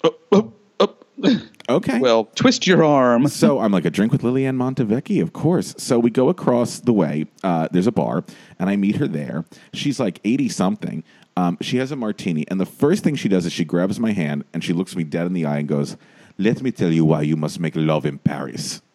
Oh, 0.04 0.14
oh. 0.32 0.52
Okay. 1.68 2.00
Well, 2.00 2.24
twist 2.34 2.66
your 2.66 2.82
arm. 2.84 3.28
so 3.28 3.60
I'm 3.60 3.70
like, 3.70 3.84
a 3.84 3.90
drink 3.90 4.10
with 4.10 4.24
Liliane 4.24 4.56
Montevecchi, 4.56 5.22
of 5.22 5.32
course. 5.32 5.74
So 5.78 6.00
we 6.00 6.10
go 6.10 6.28
across 6.28 6.80
the 6.80 6.92
way. 6.92 7.26
Uh, 7.44 7.68
there's 7.70 7.86
a 7.86 7.92
bar, 7.92 8.24
and 8.58 8.68
I 8.68 8.74
meet 8.74 8.96
her 8.96 9.06
there. 9.06 9.44
She's 9.72 10.00
like 10.00 10.20
80 10.24 10.48
something. 10.48 11.04
Um, 11.36 11.58
she 11.60 11.76
has 11.76 11.92
a 11.92 11.96
martini, 11.96 12.44
and 12.48 12.60
the 12.60 12.66
first 12.66 13.04
thing 13.04 13.14
she 13.14 13.28
does 13.28 13.46
is 13.46 13.52
she 13.52 13.64
grabs 13.64 14.00
my 14.00 14.12
hand 14.12 14.44
and 14.52 14.64
she 14.64 14.72
looks 14.72 14.96
me 14.96 15.04
dead 15.04 15.26
in 15.26 15.32
the 15.32 15.46
eye 15.46 15.58
and 15.58 15.68
goes, 15.68 15.96
Let 16.38 16.60
me 16.60 16.72
tell 16.72 16.90
you 16.90 17.04
why 17.04 17.22
you 17.22 17.36
must 17.36 17.60
make 17.60 17.76
love 17.76 18.04
in 18.04 18.18
Paris. 18.18 18.82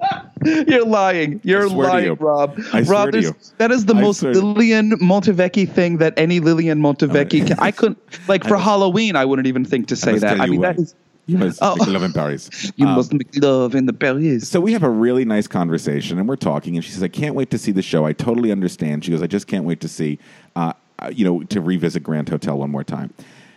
You're 0.44 0.84
lying. 0.86 1.40
You're 1.42 1.68
lying, 1.68 2.04
you. 2.06 2.12
Rob. 2.14 2.58
I 2.72 2.82
Rob, 2.82 3.12
that 3.12 3.70
is 3.70 3.86
the 3.86 3.94
I 3.94 4.00
most 4.00 4.22
Liliane 4.22 4.92
Montevecchi 4.92 5.70
thing 5.70 5.98
that 5.98 6.14
any 6.16 6.40
Liliane 6.40 6.80
Montevecchi 6.80 7.46
can. 7.46 7.58
I 7.58 7.70
couldn't 7.70 7.98
like 8.28 8.44
for 8.44 8.56
Halloween. 8.56 9.16
I 9.16 9.24
wouldn't 9.24 9.48
even 9.48 9.64
think 9.64 9.88
to 9.88 9.96
say 9.96 10.18
that. 10.18 10.40
I 10.40 10.46
mean, 10.46 10.60
why 10.60 10.72
that 10.72 10.78
is 10.80 10.94
you 11.26 11.38
must 11.38 11.58
Oh. 11.60 11.74
make 11.76 11.88
love 11.88 12.02
in 12.04 12.12
Paris. 12.12 12.72
you 12.76 12.86
Um, 12.86 12.94
must 12.94 13.12
make 13.12 13.28
love 13.42 13.74
in 13.74 13.86
the 13.86 13.92
Paris. 13.92 14.48
So 14.48 14.60
we 14.60 14.72
have 14.72 14.84
a 14.84 14.90
really 14.90 15.24
nice 15.24 15.48
conversation, 15.48 16.18
and 16.18 16.28
we're 16.28 16.36
talking. 16.36 16.76
And 16.76 16.84
she 16.84 16.92
says, 16.92 17.02
"I 17.02 17.08
can't 17.08 17.34
wait 17.34 17.50
to 17.50 17.58
see 17.58 17.72
the 17.72 17.82
show. 17.82 18.04
I 18.06 18.12
totally 18.12 18.52
understand." 18.52 19.04
She 19.04 19.10
goes, 19.10 19.22
"I 19.22 19.26
just 19.26 19.48
can't 19.48 19.64
wait 19.64 19.80
to 19.80 19.88
see, 19.88 20.18
uh, 20.54 20.72
uh, 21.00 21.10
you 21.12 21.24
know, 21.24 21.42
to 21.44 21.60
revisit 21.60 22.04
Grand 22.04 22.28
Hotel 22.28 22.56
one 22.56 22.70
more 22.70 22.84
time." 22.84 23.12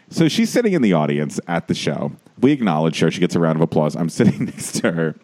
So 0.10 0.28
she's 0.28 0.50
sitting 0.50 0.74
in 0.74 0.82
the 0.82 0.94
audience 0.94 1.40
at 1.48 1.68
the 1.68 1.76
show. 1.76 2.12
We 2.42 2.52
acknowledge 2.52 3.00
her. 3.02 3.12
She 3.12 3.20
gets 3.20 3.36
a 3.36 3.40
round 3.40 3.58
of 3.58 3.62
applause. 3.62 3.96
I'm 3.96 4.10
sitting 4.10 4.46
next 4.46 4.80
to 4.82 4.92
her. 4.94 5.16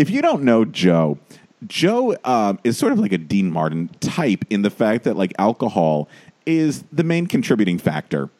If 0.00 0.08
you 0.08 0.22
don't 0.22 0.44
know 0.44 0.64
Joe, 0.64 1.18
Joe 1.66 2.16
um, 2.24 2.58
is 2.64 2.78
sort 2.78 2.92
of 2.92 2.98
like 2.98 3.12
a 3.12 3.18
Dean 3.18 3.50
Martin 3.50 3.90
type 4.00 4.46
in 4.48 4.62
the 4.62 4.70
fact 4.70 5.04
that 5.04 5.14
like 5.14 5.34
alcohol 5.38 6.08
is 6.46 6.84
the 6.90 7.04
main 7.04 7.26
contributing 7.26 7.76
factor. 7.76 8.30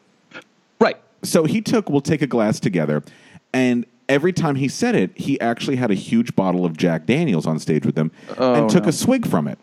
Right. 0.79 0.97
so 1.21 1.43
he 1.43 1.61
took 1.61 1.87
we'll 1.87 2.01
take 2.01 2.23
a 2.23 2.27
glass 2.27 2.59
together 2.59 3.03
and 3.53 3.85
every 4.09 4.33
time 4.33 4.55
he 4.55 4.67
said 4.67 4.95
it 4.95 5.15
he 5.15 5.39
actually 5.39 5.75
had 5.75 5.91
a 5.91 5.93
huge 5.93 6.35
bottle 6.35 6.65
of 6.65 6.75
jack 6.75 7.05
daniels 7.05 7.45
on 7.45 7.59
stage 7.59 7.85
with 7.85 7.95
him 7.95 8.09
and 8.39 8.67
took 8.67 8.87
a 8.87 8.91
swig 8.91 9.27
from 9.27 9.47
it. 9.47 9.59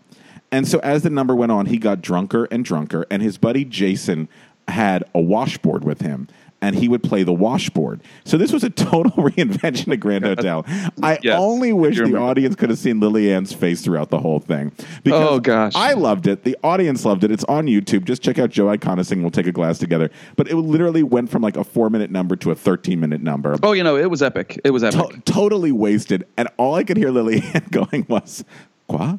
And 0.53 0.69
so 0.69 0.79
as 0.79 1.03
the 1.03 1.11
number 1.11 1.35
went 1.35 1.51
on 1.51 1.67
he 1.67 1.79
got 1.79 2.01
drunker 2.01 2.45
and 2.53 2.65
drunker 2.65 3.07
and 3.11 3.23
his 3.23 3.39
buddy 3.39 3.65
jason 3.65 4.29
had 4.69 5.03
a 5.17 5.21
washboard 5.21 5.83
with 5.83 6.01
him 6.01 6.29
and 6.61 6.75
he 6.75 6.89
would 6.89 7.03
play 7.05 7.23
the 7.23 7.33
washboard. 7.33 8.01
So 8.25 8.37
this 8.37 8.53
was 8.53 8.65
a 8.65 8.71
total 8.71 9.13
reinvention 9.25 9.93
of 9.93 10.01
Grand 10.01 10.25
Hotel. 10.25 10.65
I 11.03 11.19
Yes, 11.23 11.39
only 11.41 11.73
wish 11.73 11.97
the 11.97 12.03
remember. 12.03 12.27
audience 12.27 12.57
could 12.57 12.69
have 12.71 12.79
seen 12.81 12.99
Liliane's 12.99 13.53
face 13.53 13.81
throughout 13.83 14.11
the 14.11 14.19
whole 14.19 14.41
thing. 14.41 14.73
Oh, 14.79 14.85
because 15.05 15.29
Oh, 15.29 15.41
gosh. 15.41 15.73
I 15.77 15.93
loved 15.93 16.27
it. 16.27 16.43
The 16.43 16.57
audience 16.65 17.05
loved 17.05 17.23
it. 17.23 17.31
It's 17.31 17.45
on 17.45 17.67
YouTube. 17.67 18.05
Just 18.05 18.23
check 18.23 18.39
out 18.41 18.51
Joe 18.51 18.67
Iconis 18.67 19.07
sing 19.07 19.23
We'll 19.23 19.31
Take 19.31 19.47
a 19.47 19.53
Glass 19.53 19.79
Together. 19.79 20.11
But 20.37 20.49
it 20.51 20.57
literally 20.57 21.03
went 21.05 21.31
from 21.31 21.43
like 21.43 21.57
a 21.57 21.63
four 21.65 21.91
minute 21.91 22.11
number 22.11 22.35
to 22.37 22.51
a 22.51 22.55
13 22.57 22.99
minute 22.99 23.23
number. 23.23 23.57
Oh, 23.63 23.73
you 23.73 23.85
know, 23.85 23.97
it 23.97 24.11
was 24.11 24.21
epic. 24.23 24.61
It 24.65 24.71
was 24.71 24.83
epic. 24.83 25.11
To- 25.25 25.33
totally 25.33 25.71
wasted. 25.73 26.27
And 26.37 26.49
all 26.57 26.75
I 26.75 26.83
could 26.83 26.97
hear 26.97 27.11
Liliane 27.11 27.67
going 27.71 28.05
was, 28.09 28.45
Qua? 28.89 29.19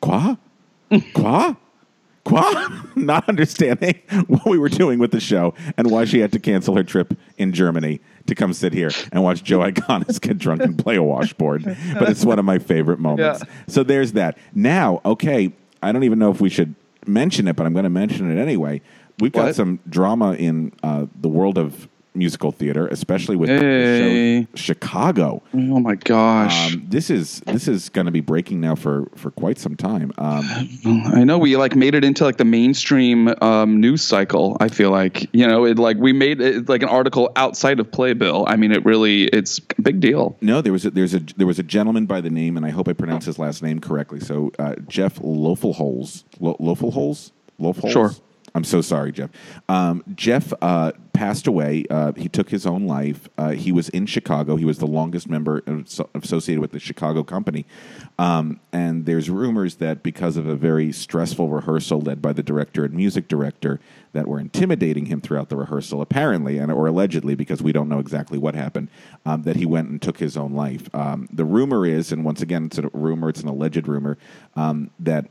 Qua? 0.00 0.36
Qua? 1.14 1.56
Qua? 2.24 2.68
Not 2.96 3.28
understanding 3.28 4.00
what 4.28 4.46
we 4.46 4.58
were 4.58 4.68
doing 4.68 4.98
with 4.98 5.10
the 5.10 5.20
show 5.20 5.54
and 5.76 5.90
why 5.90 6.04
she 6.04 6.20
had 6.20 6.32
to 6.32 6.38
cancel 6.38 6.76
her 6.76 6.84
trip 6.84 7.14
in 7.36 7.52
Germany 7.52 8.00
to 8.26 8.34
come 8.34 8.52
sit 8.52 8.72
here 8.72 8.90
and 9.10 9.22
watch 9.24 9.42
Joe 9.42 9.58
Iconis 9.58 10.20
get 10.20 10.38
drunk 10.38 10.62
and 10.62 10.78
play 10.78 10.96
a 10.96 11.02
washboard. 11.02 11.64
But 11.94 12.08
it's 12.10 12.24
one 12.24 12.38
of 12.38 12.44
my 12.44 12.58
favorite 12.58 12.98
moments. 13.00 13.42
Yeah. 13.44 13.52
So 13.66 13.82
there's 13.82 14.12
that. 14.12 14.38
Now, 14.54 15.00
okay, 15.04 15.52
I 15.82 15.90
don't 15.92 16.04
even 16.04 16.18
know 16.18 16.30
if 16.30 16.40
we 16.40 16.48
should 16.48 16.74
mention 17.06 17.48
it, 17.48 17.56
but 17.56 17.66
I'm 17.66 17.72
going 17.72 17.84
to 17.84 17.90
mention 17.90 18.30
it 18.36 18.40
anyway. 18.40 18.80
We've 19.18 19.32
got 19.32 19.46
What? 19.46 19.54
some 19.56 19.80
drama 19.88 20.34
in 20.34 20.72
uh, 20.82 21.06
the 21.20 21.28
world 21.28 21.58
of 21.58 21.88
musical 22.14 22.52
theater, 22.52 22.86
especially 22.88 23.36
with 23.36 23.48
Hey. 23.48 24.40
the 24.52 24.56
show 24.56 24.62
Chicago. 24.74 25.42
oh 25.54 25.80
my 25.80 25.94
gosh. 25.94 26.74
Um, 26.74 26.84
this 26.88 27.08
is 27.10 27.40
this 27.46 27.68
is 27.68 27.88
going 27.88 28.04
to 28.06 28.10
be 28.12 28.20
breaking 28.20 28.60
now 28.60 28.74
for 28.74 29.08
for 29.16 29.30
quite 29.30 29.58
some 29.58 29.76
time. 29.76 30.12
Um, 30.18 30.44
I 31.14 31.24
know 31.24 31.38
we 31.38 31.56
like 31.56 31.74
made 31.74 31.94
it 31.94 32.04
into 32.04 32.24
like 32.24 32.36
the 32.36 32.44
mainstream 32.44 33.32
um, 33.40 33.80
news 33.80 34.02
cycle. 34.02 34.56
I 34.60 34.68
feel 34.68 34.90
like 34.90 35.28
you 35.34 35.46
know 35.46 35.64
it 35.64 35.78
like 35.78 35.96
we 35.96 36.12
made 36.12 36.40
it 36.40 36.68
like 36.68 36.82
an 36.82 36.88
article 36.88 37.30
outside 37.36 37.80
of 37.80 37.90
Playbill. 37.90 38.44
I 38.46 38.56
mean, 38.56 38.72
it 38.72 38.84
really 38.84 39.24
it's 39.24 39.60
a 39.78 39.82
big 39.82 40.00
deal. 40.00 40.36
no, 40.40 40.60
there 40.60 40.72
was 40.72 40.84
a, 40.84 40.90
there's 40.90 41.14
a 41.14 41.20
there 41.36 41.46
was 41.46 41.58
a 41.58 41.62
gentleman 41.62 42.06
by 42.06 42.20
the 42.20 42.30
name, 42.30 42.56
and 42.56 42.66
I 42.66 42.70
hope 42.70 42.88
I 42.88 42.92
pronounce 42.92 43.24
his 43.24 43.38
last 43.38 43.62
name 43.62 43.80
correctly. 43.80 44.20
So 44.20 44.52
uh, 44.58 44.74
Jeff 44.88 45.18
Loeffelholz, 45.20 46.24
Lo- 46.40 46.56
Loeffelholz, 46.60 47.32
Loeffelholz. 47.60 47.92
Sure. 47.92 48.10
I'm 48.54 48.64
so 48.64 48.80
sorry, 48.80 49.12
Jeff. 49.12 49.30
Um, 49.68 50.04
Jeff 50.14 50.52
uh, 50.60 50.92
passed 51.12 51.46
away. 51.46 51.84
Uh, 51.88 52.12
he 52.12 52.28
took 52.28 52.50
his 52.50 52.66
own 52.66 52.86
life. 52.86 53.28
Uh, 53.38 53.50
he 53.50 53.72
was 53.72 53.88
in 53.90 54.06
Chicago. 54.06 54.56
He 54.56 54.64
was 54.64 54.78
the 54.78 54.86
longest 54.86 55.28
member 55.28 55.62
associated 56.14 56.60
with 56.60 56.72
the 56.72 56.78
Chicago 56.78 57.22
company. 57.22 57.64
Um, 58.18 58.60
and 58.72 59.06
there's 59.06 59.30
rumors 59.30 59.76
that 59.76 60.02
because 60.02 60.36
of 60.36 60.46
a 60.46 60.54
very 60.54 60.92
stressful 60.92 61.48
rehearsal 61.48 62.00
led 62.00 62.20
by 62.20 62.32
the 62.32 62.42
director 62.42 62.84
and 62.84 62.94
music 62.94 63.28
director, 63.28 63.80
that 64.12 64.28
were 64.28 64.38
intimidating 64.38 65.06
him 65.06 65.20
throughout 65.20 65.48
the 65.48 65.56
rehearsal, 65.56 66.00
apparently, 66.00 66.58
and 66.58 66.70
or 66.70 66.86
allegedly, 66.86 67.34
because 67.34 67.62
we 67.62 67.72
don't 67.72 67.88
know 67.88 67.98
exactly 67.98 68.38
what 68.38 68.54
happened, 68.54 68.88
um, 69.24 69.42
that 69.42 69.56
he 69.56 69.66
went 69.66 69.88
and 69.88 70.00
took 70.02 70.18
his 70.18 70.36
own 70.36 70.52
life. 70.52 70.94
Um, 70.94 71.28
the 71.32 71.44
rumor 71.44 71.86
is, 71.86 72.12
and 72.12 72.24
once 72.24 72.42
again, 72.42 72.66
it's 72.66 72.78
a 72.78 72.88
rumor, 72.92 73.30
it's 73.30 73.40
an 73.40 73.48
alleged 73.48 73.88
rumor, 73.88 74.18
um, 74.54 74.90
that 75.00 75.30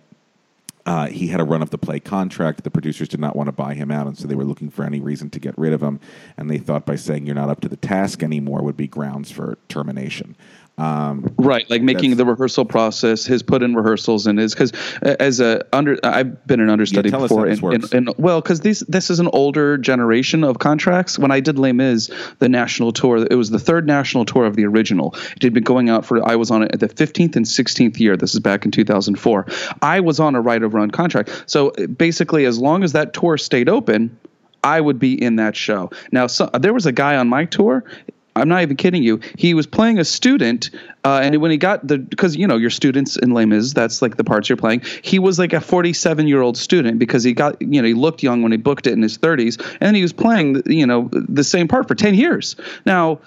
uh, 0.91 1.07
he 1.07 1.27
had 1.27 1.39
a 1.39 1.45
run 1.45 1.61
of 1.61 1.69
the 1.69 1.77
play 1.77 2.01
contract. 2.01 2.65
The 2.65 2.69
producers 2.69 3.07
did 3.07 3.21
not 3.21 3.33
want 3.33 3.47
to 3.47 3.53
buy 3.53 3.75
him 3.75 3.91
out, 3.91 4.07
and 4.07 4.17
so 4.17 4.27
they 4.27 4.35
were 4.35 4.43
looking 4.43 4.69
for 4.69 4.83
any 4.83 4.99
reason 4.99 5.29
to 5.29 5.39
get 5.39 5.57
rid 5.57 5.71
of 5.71 5.81
him. 5.81 6.01
And 6.35 6.49
they 6.49 6.57
thought 6.57 6.85
by 6.85 6.97
saying 6.97 7.25
you're 7.25 7.33
not 7.33 7.47
up 7.47 7.61
to 7.61 7.69
the 7.69 7.77
task 7.77 8.21
anymore 8.21 8.61
would 8.61 8.75
be 8.75 8.87
grounds 8.87 9.31
for 9.31 9.57
termination. 9.69 10.35
Um, 10.77 11.35
right 11.37 11.69
like 11.69 11.83
making 11.83 12.15
the 12.15 12.25
rehearsal 12.25 12.65
process 12.65 13.25
his 13.25 13.43
put 13.43 13.61
in 13.61 13.75
rehearsals 13.75 14.25
and 14.25 14.39
his 14.39 14.53
because 14.53 14.71
as 15.03 15.39
a 15.39 15.63
under 15.73 15.99
i've 16.03 16.47
been 16.47 16.59
an 16.59 16.69
understudy 16.69 17.09
Yeah, 17.09 17.19
before 17.19 17.45
and, 17.45 17.61
and, 17.61 17.93
and 17.93 18.13
well 18.17 18.41
because 18.41 18.61
this 18.61 18.79
this 18.87 19.09
is 19.11 19.19
an 19.19 19.29
older 19.33 19.77
generation 19.77 20.43
of 20.43 20.59
contracts. 20.59 21.19
When 21.19 21.29
i 21.29 21.39
did 21.39 21.59
les 21.59 21.73
mis 21.73 22.09
the 22.39 22.49
national 22.49 22.93
tour 22.93 23.17
it 23.17 23.35
was 23.35 23.49
the 23.49 23.59
third 23.59 23.85
national 23.85 24.25
tour 24.25 24.45
of 24.45 24.55
the 24.55 24.65
original. 24.65 25.13
It 25.35 25.43
had 25.43 25.53
been 25.53 25.63
going 25.63 25.89
out 25.89 26.05
for 26.05 26.27
i 26.27 26.35
was 26.35 26.49
on 26.49 26.63
it 26.63 26.71
at 26.71 26.79
the 26.79 26.89
15th 26.89 27.35
and 27.35 27.45
16th 27.45 27.99
year. 27.99 28.17
This 28.17 28.33
is 28.33 28.39
back 28.39 28.65
in 28.65 28.71
2004 28.71 29.45
i 29.81 29.99
was 29.99 30.19
on 30.19 30.35
a 30.35 30.41
right 30.41 30.63
of 30.63 30.73
run 30.73 30.89
contract. 30.89 31.43
So 31.45 31.71
basically 31.71 32.45
as 32.45 32.57
long 32.57 32.83
as 32.83 32.93
that 32.93 33.13
tour 33.13 33.37
stayed 33.37 33.69
open 33.69 34.17
I 34.63 34.79
would 34.79 34.99
be 34.99 35.21
in 35.21 35.37
that 35.37 35.55
show. 35.55 35.89
Now, 36.11 36.27
so, 36.27 36.49
there 36.53 36.73
was 36.73 36.85
a 36.85 36.91
guy 36.91 37.15
on 37.15 37.27
my 37.27 37.45
tour. 37.45 37.83
I'm 38.35 38.47
not 38.47 38.61
even 38.61 38.77
kidding 38.77 39.03
you. 39.03 39.19
He 39.37 39.53
was 39.53 39.67
playing 39.67 39.99
a 39.99 40.05
student, 40.05 40.69
uh, 41.03 41.19
and 41.23 41.41
when 41.41 41.51
he 41.51 41.57
got 41.57 41.85
the 41.85 41.97
because 41.97 42.35
you 42.35 42.47
know 42.47 42.57
your 42.57 42.69
students 42.69 43.17
in 43.17 43.31
Les 43.31 43.45
Mis, 43.45 43.73
that's 43.73 44.01
like 44.01 44.15
the 44.15 44.23
parts 44.23 44.47
you're 44.47 44.57
playing. 44.57 44.83
He 45.01 45.19
was 45.19 45.37
like 45.37 45.53
a 45.53 45.59
47 45.59 46.27
year 46.27 46.41
old 46.41 46.57
student 46.57 46.97
because 46.97 47.23
he 47.23 47.33
got 47.33 47.61
you 47.61 47.81
know 47.81 47.87
he 47.87 47.93
looked 47.93 48.23
young 48.23 48.41
when 48.41 48.51
he 48.51 48.57
booked 48.57 48.87
it 48.87 48.93
in 48.93 49.01
his 49.01 49.17
30s, 49.17 49.61
and 49.81 49.95
he 49.95 50.01
was 50.01 50.13
playing 50.13 50.61
you 50.65 50.85
know 50.85 51.09
the 51.11 51.43
same 51.43 51.67
part 51.67 51.87
for 51.87 51.95
10 51.95 52.15
years. 52.15 52.55
Now 52.85 53.19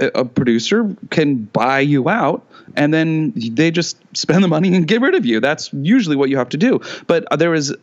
a 0.00 0.24
producer 0.24 0.96
can 1.10 1.36
buy 1.36 1.80
you 1.80 2.08
out 2.08 2.46
and 2.76 2.94
then 2.94 3.32
they 3.34 3.70
just 3.70 3.96
spend 4.16 4.44
the 4.44 4.48
money 4.48 4.74
and 4.74 4.86
get 4.86 5.00
rid 5.00 5.14
of 5.14 5.26
you. 5.26 5.40
That's 5.40 5.72
usually 5.72 6.14
what 6.16 6.30
you 6.30 6.36
have 6.38 6.50
to 6.50 6.56
do. 6.56 6.80
But 7.06 7.26
there 7.38 7.52
is 7.54 7.74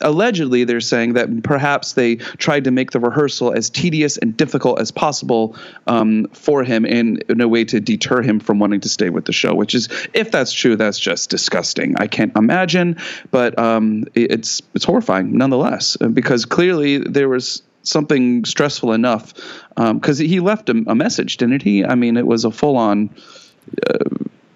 allegedly 0.00 0.64
they're 0.64 0.80
saying 0.80 1.14
that 1.14 1.42
perhaps 1.42 1.94
they 1.94 2.16
tried 2.16 2.64
to 2.64 2.70
make 2.70 2.90
the 2.90 3.00
rehearsal 3.00 3.52
as 3.52 3.70
tedious 3.70 4.18
and 4.18 4.36
difficult 4.36 4.80
as 4.80 4.90
possible 4.90 5.56
um, 5.86 6.26
for 6.28 6.62
him 6.62 6.84
in, 6.84 7.20
in 7.28 7.40
a 7.40 7.48
way 7.48 7.64
to 7.64 7.80
deter 7.80 8.22
him 8.22 8.38
from 8.40 8.58
wanting 8.58 8.80
to 8.82 8.88
stay 8.88 9.10
with 9.10 9.24
the 9.24 9.32
show 9.32 9.54
which 9.54 9.74
is 9.74 9.88
if 10.12 10.30
that's 10.30 10.52
true 10.52 10.76
that's 10.76 10.98
just 10.98 11.30
disgusting. 11.30 11.94
I 11.96 12.06
can't 12.06 12.36
imagine 12.36 12.98
but 13.30 13.58
um, 13.58 14.04
it- 14.14 14.30
it's 14.30 14.62
it's 14.74 14.84
horrifying 14.84 15.36
nonetheless 15.38 15.96
uh, 16.00 16.08
because 16.08 16.44
clearly 16.44 16.98
there 16.98 17.28
was 17.28 17.62
something 17.84 18.44
stressful 18.44 18.92
enough 18.92 19.32
because 19.76 20.18
he 20.18 20.40
left 20.40 20.68
a, 20.68 20.82
a 20.86 20.94
message, 20.94 21.36
didn't 21.36 21.62
he? 21.62 21.84
I 21.84 21.94
mean, 21.94 22.16
it 22.16 22.26
was 22.26 22.44
a 22.44 22.50
full 22.50 22.76
on. 22.76 23.10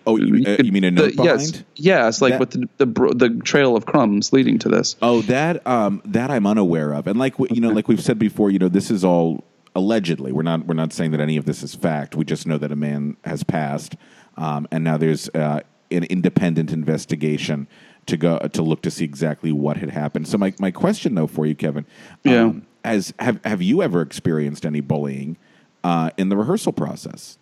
oh, 0.07 0.17
you, 0.17 0.45
uh, 0.47 0.57
you 0.63 0.73
mean 0.73 0.85
a 0.85 0.91
note 0.91 1.17
behind? 1.17 1.41
Yes, 1.41 1.63
yes, 1.77 2.23
like 2.23 2.33
That- 2.33 2.41
with 2.41 2.51
the, 2.51 2.69
the 2.85 3.15
the 3.15 3.41
trail 3.45 3.77
of 3.77 3.87
crumbs 3.87 4.33
leading 4.33 4.59
to 4.61 4.69
this. 4.69 4.97
Oh, 5.03 5.23
that 5.23 5.67
um, 5.67 6.03
that 6.07 6.31
I'm 6.31 6.47
unaware 6.47 6.93
of, 6.95 7.07
and 7.07 7.19
like 7.19 7.35
you 7.39 7.61
know, 7.61 7.71
like 7.71 7.89
we've 7.89 8.03
said 8.03 8.19
before, 8.19 8.51
you 8.51 8.59
know, 8.59 8.69
this 8.69 8.91
is 8.91 9.05
all 9.05 9.45
allegedly. 9.75 10.33
We're 10.33 10.43
not 10.43 10.67
we're 10.67 10.75
not 10.75 10.93
saying 10.93 11.11
that 11.13 11.21
any 11.21 11.37
of 11.37 11.45
this 11.45 11.63
is 11.63 11.75
fact. 11.75 12.15
We 12.17 12.25
just 12.25 12.47
know 12.47 12.59
that 12.59 12.73
a 12.73 12.77
man 12.77 13.17
has 13.25 13.43
passed, 13.43 13.97
um, 14.37 14.67
and 14.71 14.85
now 14.85 14.97
there's 14.97 15.29
uh, 15.31 15.61
an 15.91 16.05
independent 16.05 16.73
investigation 16.73 17.69
to 18.07 18.17
go 18.17 18.39
to 18.39 18.63
look 18.63 18.81
to 18.83 18.91
see 18.91 19.05
exactly 19.05 19.53
what 19.53 19.77
had 19.77 19.91
happened. 19.91 20.27
So 20.29 20.39
my 20.39 20.55
my 20.59 20.71
question 20.71 21.15
though 21.15 21.27
for 21.27 21.47
you, 21.47 21.55
Kevin, 21.55 21.85
Yeah. 22.25 22.45
um, 22.45 22.67
as 22.85 23.13
have 23.19 23.41
have 23.45 23.63
you 23.63 23.83
ever 23.83 24.03
experienced 24.03 24.65
any 24.67 24.81
bullying 24.81 25.37
uh, 25.85 26.11
in 26.17 26.29
the 26.29 26.37
rehearsal 26.37 26.73
process? 26.73 27.39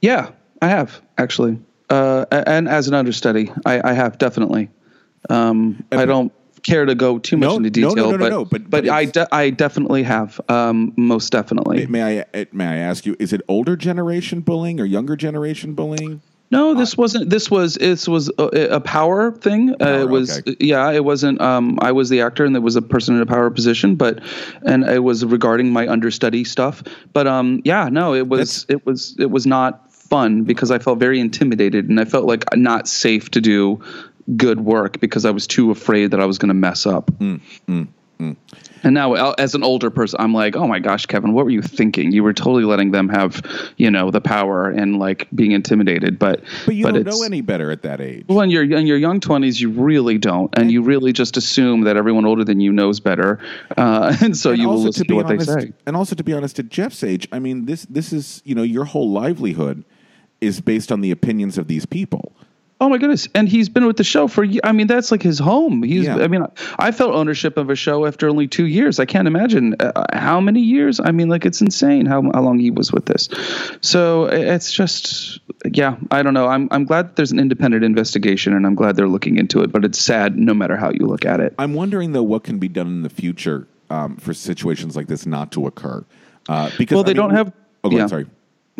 Yeah, 0.00 0.30
I 0.62 0.68
have 0.68 1.00
actually, 1.18 1.58
uh, 1.90 2.24
and 2.30 2.68
as 2.68 2.88
an 2.88 2.94
understudy, 2.94 3.52
I, 3.66 3.90
I 3.90 3.92
have 3.92 4.18
definitely. 4.18 4.70
Um, 5.28 5.84
I 5.92 6.06
don't 6.06 6.32
care 6.62 6.86
to 6.86 6.94
go 6.94 7.18
too 7.18 7.36
much 7.36 7.48
No, 7.48 7.56
into 7.56 7.70
detail, 7.70 7.94
no, 7.94 8.10
no, 8.12 8.18
but 8.18 8.28
no, 8.30 8.44
but- 8.44 8.70
but, 8.70 8.84
but 8.84 8.88
I 8.88 9.04
de- 9.06 9.34
I 9.34 9.50
definitely 9.50 10.02
have, 10.04 10.40
um, 10.48 10.92
most 10.96 11.30
definitely. 11.32 11.86
May 11.86 12.20
I 12.20 12.40
uh, 12.40 12.44
may 12.52 12.66
I 12.66 12.76
ask 12.76 13.04
you, 13.04 13.16
is 13.18 13.32
it 13.32 13.42
older 13.48 13.76
generation 13.76 14.40
bullying 14.40 14.80
or 14.80 14.84
younger 14.86 15.16
generation 15.16 15.74
bullying? 15.74 16.22
No, 16.50 16.74
this 16.74 16.96
wasn't. 16.96 17.30
This 17.30 17.50
was. 17.50 17.74
This 17.74 18.08
was 18.08 18.28
a, 18.38 18.76
a 18.76 18.80
power 18.80 19.30
thing. 19.30 19.70
uh, 19.80 20.00
it 20.00 20.08
was. 20.08 20.38
okay. 20.38 20.56
Yeah, 20.58 20.90
it 20.90 21.04
wasn't. 21.04 21.40
Um, 21.40 21.78
I 21.80 21.92
was 21.92 22.08
the 22.08 22.20
actor, 22.22 22.44
and 22.44 22.54
there 22.54 22.62
was 22.62 22.74
a 22.76 22.82
person 22.82 23.14
in 23.14 23.22
a 23.22 23.26
power 23.26 23.50
position, 23.50 23.94
but, 23.94 24.20
and 24.62 24.84
it 24.84 25.04
was 25.04 25.24
regarding 25.24 25.72
my 25.72 25.86
understudy 25.86 26.42
stuff. 26.44 26.82
But 27.12 27.28
um, 27.28 27.62
yeah, 27.64 27.88
no, 27.88 28.14
it 28.14 28.26
was. 28.28 28.66
It 28.68 28.84
was. 28.84 29.14
It 29.18 29.30
was 29.30 29.46
not 29.46 29.92
fun 29.92 30.42
because 30.42 30.72
I 30.72 30.80
felt 30.80 30.98
very 30.98 31.20
intimidated, 31.20 31.88
and 31.88 32.00
I 32.00 32.04
felt 32.04 32.24
like 32.24 32.44
not 32.56 32.88
safe 32.88 33.30
to 33.30 33.40
do 33.40 33.80
good 34.36 34.60
work 34.60 34.98
because 35.00 35.24
I 35.24 35.30
was 35.30 35.46
too 35.46 35.70
afraid 35.70 36.10
that 36.10 36.20
I 36.20 36.24
was 36.24 36.38
going 36.38 36.48
to 36.48 36.54
mess 36.54 36.84
up. 36.84 37.10
Mm, 37.12 37.40
And 38.82 38.94
now, 38.94 39.14
uh, 39.14 39.34
as 39.38 39.54
an 39.54 39.62
older 39.62 39.90
person, 39.90 40.20
I'm 40.20 40.32
like, 40.32 40.56
oh 40.56 40.66
my 40.66 40.78
gosh, 40.78 41.06
Kevin, 41.06 41.32
what 41.32 41.44
were 41.44 41.50
you 41.50 41.62
thinking? 41.62 42.12
You 42.12 42.22
were 42.22 42.32
totally 42.32 42.64
letting 42.64 42.90
them 42.90 43.08
have, 43.08 43.42
you 43.76 43.90
know, 43.90 44.10
the 44.10 44.20
power 44.20 44.70
and 44.70 44.98
like 44.98 45.28
being 45.34 45.52
intimidated. 45.52 46.18
But 46.18 46.42
But 46.66 46.74
you 46.74 46.84
don't 46.84 47.04
know 47.04 47.22
any 47.22 47.40
better 47.40 47.70
at 47.70 47.82
that 47.82 48.00
age. 48.00 48.26
well, 48.28 48.40
in 48.40 48.50
your 48.50 48.62
in 48.62 48.86
your 48.86 48.96
young 48.96 49.20
twenties, 49.20 49.60
you 49.60 49.70
really 49.70 50.18
don't, 50.18 50.56
and 50.58 50.70
you 50.70 50.82
really 50.82 51.12
just 51.12 51.36
assume 51.36 51.82
that 51.82 51.96
everyone 51.96 52.24
older 52.26 52.44
than 52.44 52.60
you 52.60 52.72
knows 52.72 53.00
better, 53.00 53.38
uh, 53.76 54.16
and 54.22 54.36
so 54.36 54.50
And 54.50 54.60
you 54.60 54.68
will 54.68 54.78
listen 54.78 55.04
to, 55.04 55.08
be 55.08 55.14
what 55.14 55.26
honest, 55.26 55.46
they 55.54 55.60
say. 55.66 55.72
And 55.86 55.96
also, 55.96 56.14
to 56.14 56.24
be 56.24 56.32
honest, 56.32 56.58
at 56.58 56.68
Jeff's 56.68 57.02
age, 57.02 57.28
I 57.32 57.38
mean, 57.38 57.66
this 57.66 57.84
this 57.86 58.12
is 58.12 58.42
you 58.44 58.54
know 58.54 58.62
your 58.62 58.84
whole 58.84 59.10
livelihood 59.10 59.84
is 60.40 60.60
based 60.60 60.90
on 60.90 61.00
the 61.00 61.10
opinions 61.10 61.58
of 61.58 61.68
these 61.68 61.86
people. 61.86 62.32
Oh 62.82 62.88
my 62.88 62.96
goodness! 62.96 63.28
And 63.34 63.46
he's 63.48 63.68
been 63.68 63.84
with 63.86 63.98
the 63.98 64.04
show 64.04 64.26
for. 64.26 64.46
I 64.64 64.72
mean, 64.72 64.86
that's 64.86 65.10
like 65.10 65.22
his 65.22 65.38
home. 65.38 65.82
He's. 65.82 66.06
Yeah. 66.06 66.16
I 66.16 66.28
mean, 66.28 66.46
I 66.78 66.92
felt 66.92 67.14
ownership 67.14 67.58
of 67.58 67.68
a 67.68 67.76
show 67.76 68.06
after 68.06 68.28
only 68.28 68.48
two 68.48 68.64
years. 68.66 68.98
I 68.98 69.04
can't 69.04 69.28
imagine 69.28 69.76
uh, 69.78 70.04
how 70.14 70.40
many 70.40 70.60
years. 70.62 70.98
I 70.98 71.10
mean, 71.10 71.28
like 71.28 71.44
it's 71.44 71.60
insane 71.60 72.06
how 72.06 72.22
how 72.32 72.40
long 72.40 72.58
he 72.58 72.70
was 72.70 72.90
with 72.90 73.04
this. 73.04 73.28
So 73.82 74.24
it's 74.26 74.72
just, 74.72 75.40
yeah, 75.70 75.96
I 76.10 76.22
don't 76.22 76.32
know. 76.34 76.46
I'm 76.46 76.68
I'm 76.70 76.84
glad 76.86 77.08
that 77.08 77.16
there's 77.16 77.32
an 77.32 77.38
independent 77.38 77.84
investigation, 77.84 78.54
and 78.54 78.66
I'm 78.66 78.74
glad 78.74 78.96
they're 78.96 79.08
looking 79.08 79.36
into 79.36 79.60
it. 79.62 79.70
But 79.72 79.84
it's 79.84 80.00
sad, 80.00 80.38
no 80.38 80.54
matter 80.54 80.76
how 80.76 80.90
you 80.90 81.06
look 81.06 81.26
at 81.26 81.40
it. 81.40 81.54
I'm 81.58 81.74
wondering 81.74 82.12
though, 82.12 82.22
what 82.22 82.44
can 82.44 82.58
be 82.58 82.68
done 82.68 82.86
in 82.86 83.02
the 83.02 83.10
future 83.10 83.68
um, 83.90 84.16
for 84.16 84.32
situations 84.32 84.96
like 84.96 85.06
this 85.06 85.26
not 85.26 85.52
to 85.52 85.66
occur? 85.66 86.02
Uh, 86.48 86.70
because 86.78 86.94
Well, 86.96 87.04
I 87.04 87.06
they 87.08 87.12
mean, 87.12 87.28
don't 87.28 87.34
have- 87.36 87.52
Oh, 87.84 87.90
go 87.90 87.96
ahead, 87.98 88.08
sorry. 88.10 88.26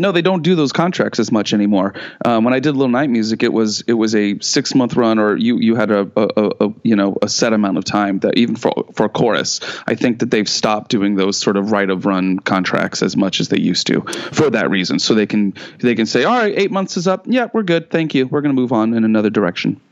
No, 0.01 0.13
they 0.13 0.23
don't 0.23 0.43
do 0.43 0.55
those 0.55 0.73
contracts 0.73 1.21
as 1.21 1.31
much 1.31 1.53
anymore. 1.53 1.93
Um, 2.25 2.43
when 2.45 2.55
I 2.55 2.59
did 2.61 2.73
Little 2.73 2.89
Night 2.89 3.11
Music, 3.11 3.43
it 3.43 3.53
was 3.53 3.83
it 3.83 3.93
was 3.93 4.15
a 4.15 4.39
six 4.41 4.75
month 4.75 4.97
run, 4.97 5.19
or 5.19 5.37
you 5.37 5.59
you 5.59 5.75
had 5.77 5.91
a, 5.91 6.11
a, 6.17 6.51
a, 6.61 6.75
you 6.83 6.97
know 6.97 7.19
a 7.21 7.29
set 7.29 7.53
amount 7.53 7.77
of 7.77 7.85
time 7.85 8.19
that 8.21 8.39
even 8.39 8.57
for 8.57 8.87
for 8.95 9.05
a 9.05 9.09
chorus. 9.11 9.61
I 9.87 9.95
think 9.95 10.21
that 10.21 10.31
they've 10.31 10.49
stopped 10.49 10.91
doing 10.91 11.17
those 11.17 11.37
sort 11.37 11.59
of 11.59 11.71
right 11.71 11.89
of 11.91 12.07
run 12.07 12.39
contracts 12.39 13.03
as 13.03 13.15
much 13.15 13.41
as 13.41 13.49
they 13.51 13.61
used 13.61 13.89
to 13.89 14.01
for 14.33 14.49
that 14.49 14.71
reason. 14.71 14.99
So 14.99 15.13
they 15.13 15.27
can 15.27 15.53
they 15.81 15.95
can 15.95 16.07
say, 16.07 16.25
all 16.25 16.39
right, 16.39 16.55
eight 16.57 16.71
months 16.71 16.97
is 16.97 17.07
up. 17.07 17.27
Yeah, 17.27 17.49
we're 17.53 17.63
good. 17.63 17.91
Thank 17.91 18.15
you. 18.15 18.27
We're 18.27 18.41
going 18.41 18.57
to 18.57 18.61
move 18.61 18.73
on 18.73 18.95
in 18.95 19.05
another 19.05 19.29
direction. 19.29 19.83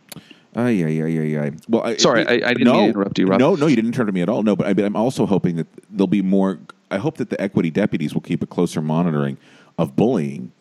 Ay, 0.57 0.71
yeah, 0.71 0.87
yeah, 0.87 1.05
yeah, 1.05 1.23
yeah. 1.23 1.51
Well, 1.69 1.83
I, 1.83 1.97
Sorry, 1.99 2.27
I- 2.27 2.49
I 2.49 2.55
didn't 2.55 2.65
no, 2.65 2.73
mean 2.73 2.83
to 2.85 2.89
interrupt 2.89 3.19
you, 3.19 3.27
Rob. 3.27 3.39
No, 3.41 3.55
no, 3.55 3.67
you 3.67 3.77
didn't 3.77 3.91
interrupt 3.91 4.15
me 4.15 4.23
at 4.23 4.31
all. 4.31 4.43
No, 4.43 4.57
but 4.57 4.67
I 4.67 4.83
I'm 4.83 4.97
also 4.97 5.27
hoping 5.27 5.57
that 5.57 5.67
there'll 5.91 6.07
be 6.07 6.23
more. 6.23 6.59
I 6.91 6.97
hope 6.97 7.19
that 7.19 7.29
the 7.29 7.39
equity 7.39 7.71
deputies 7.71 8.15
will 8.15 8.23
keep 8.23 8.43
a 8.43 8.47
closer 8.47 8.81
monitoring 8.81 9.37
of 9.79 9.97
bullying. 9.97 10.53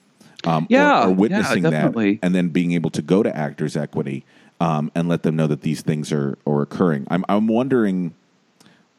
Um, 0.46 0.64
or- 0.64 0.68
Yeah, 0.70 1.04
or, 1.06 1.08
yeah, 1.10 1.14
witnessing 1.16 1.64
that, 1.64 2.20
and 2.22 2.34
then 2.36 2.50
being 2.50 2.72
able 2.72 2.92
to 2.92 3.02
go 3.02 3.24
to 3.24 3.36
Actors 3.36 3.76
Equity 3.76 4.24
um, 4.62 4.92
and 4.96 5.10
let 5.10 5.24
them 5.24 5.36
know 5.36 5.48
that 5.48 5.62
these 5.62 5.82
things 5.82 6.12
are 6.12 6.38
are 6.46 6.62
occurring. 6.62 7.08
I'm 7.10 7.26
I'm 7.28 7.48
wondering 7.48 8.14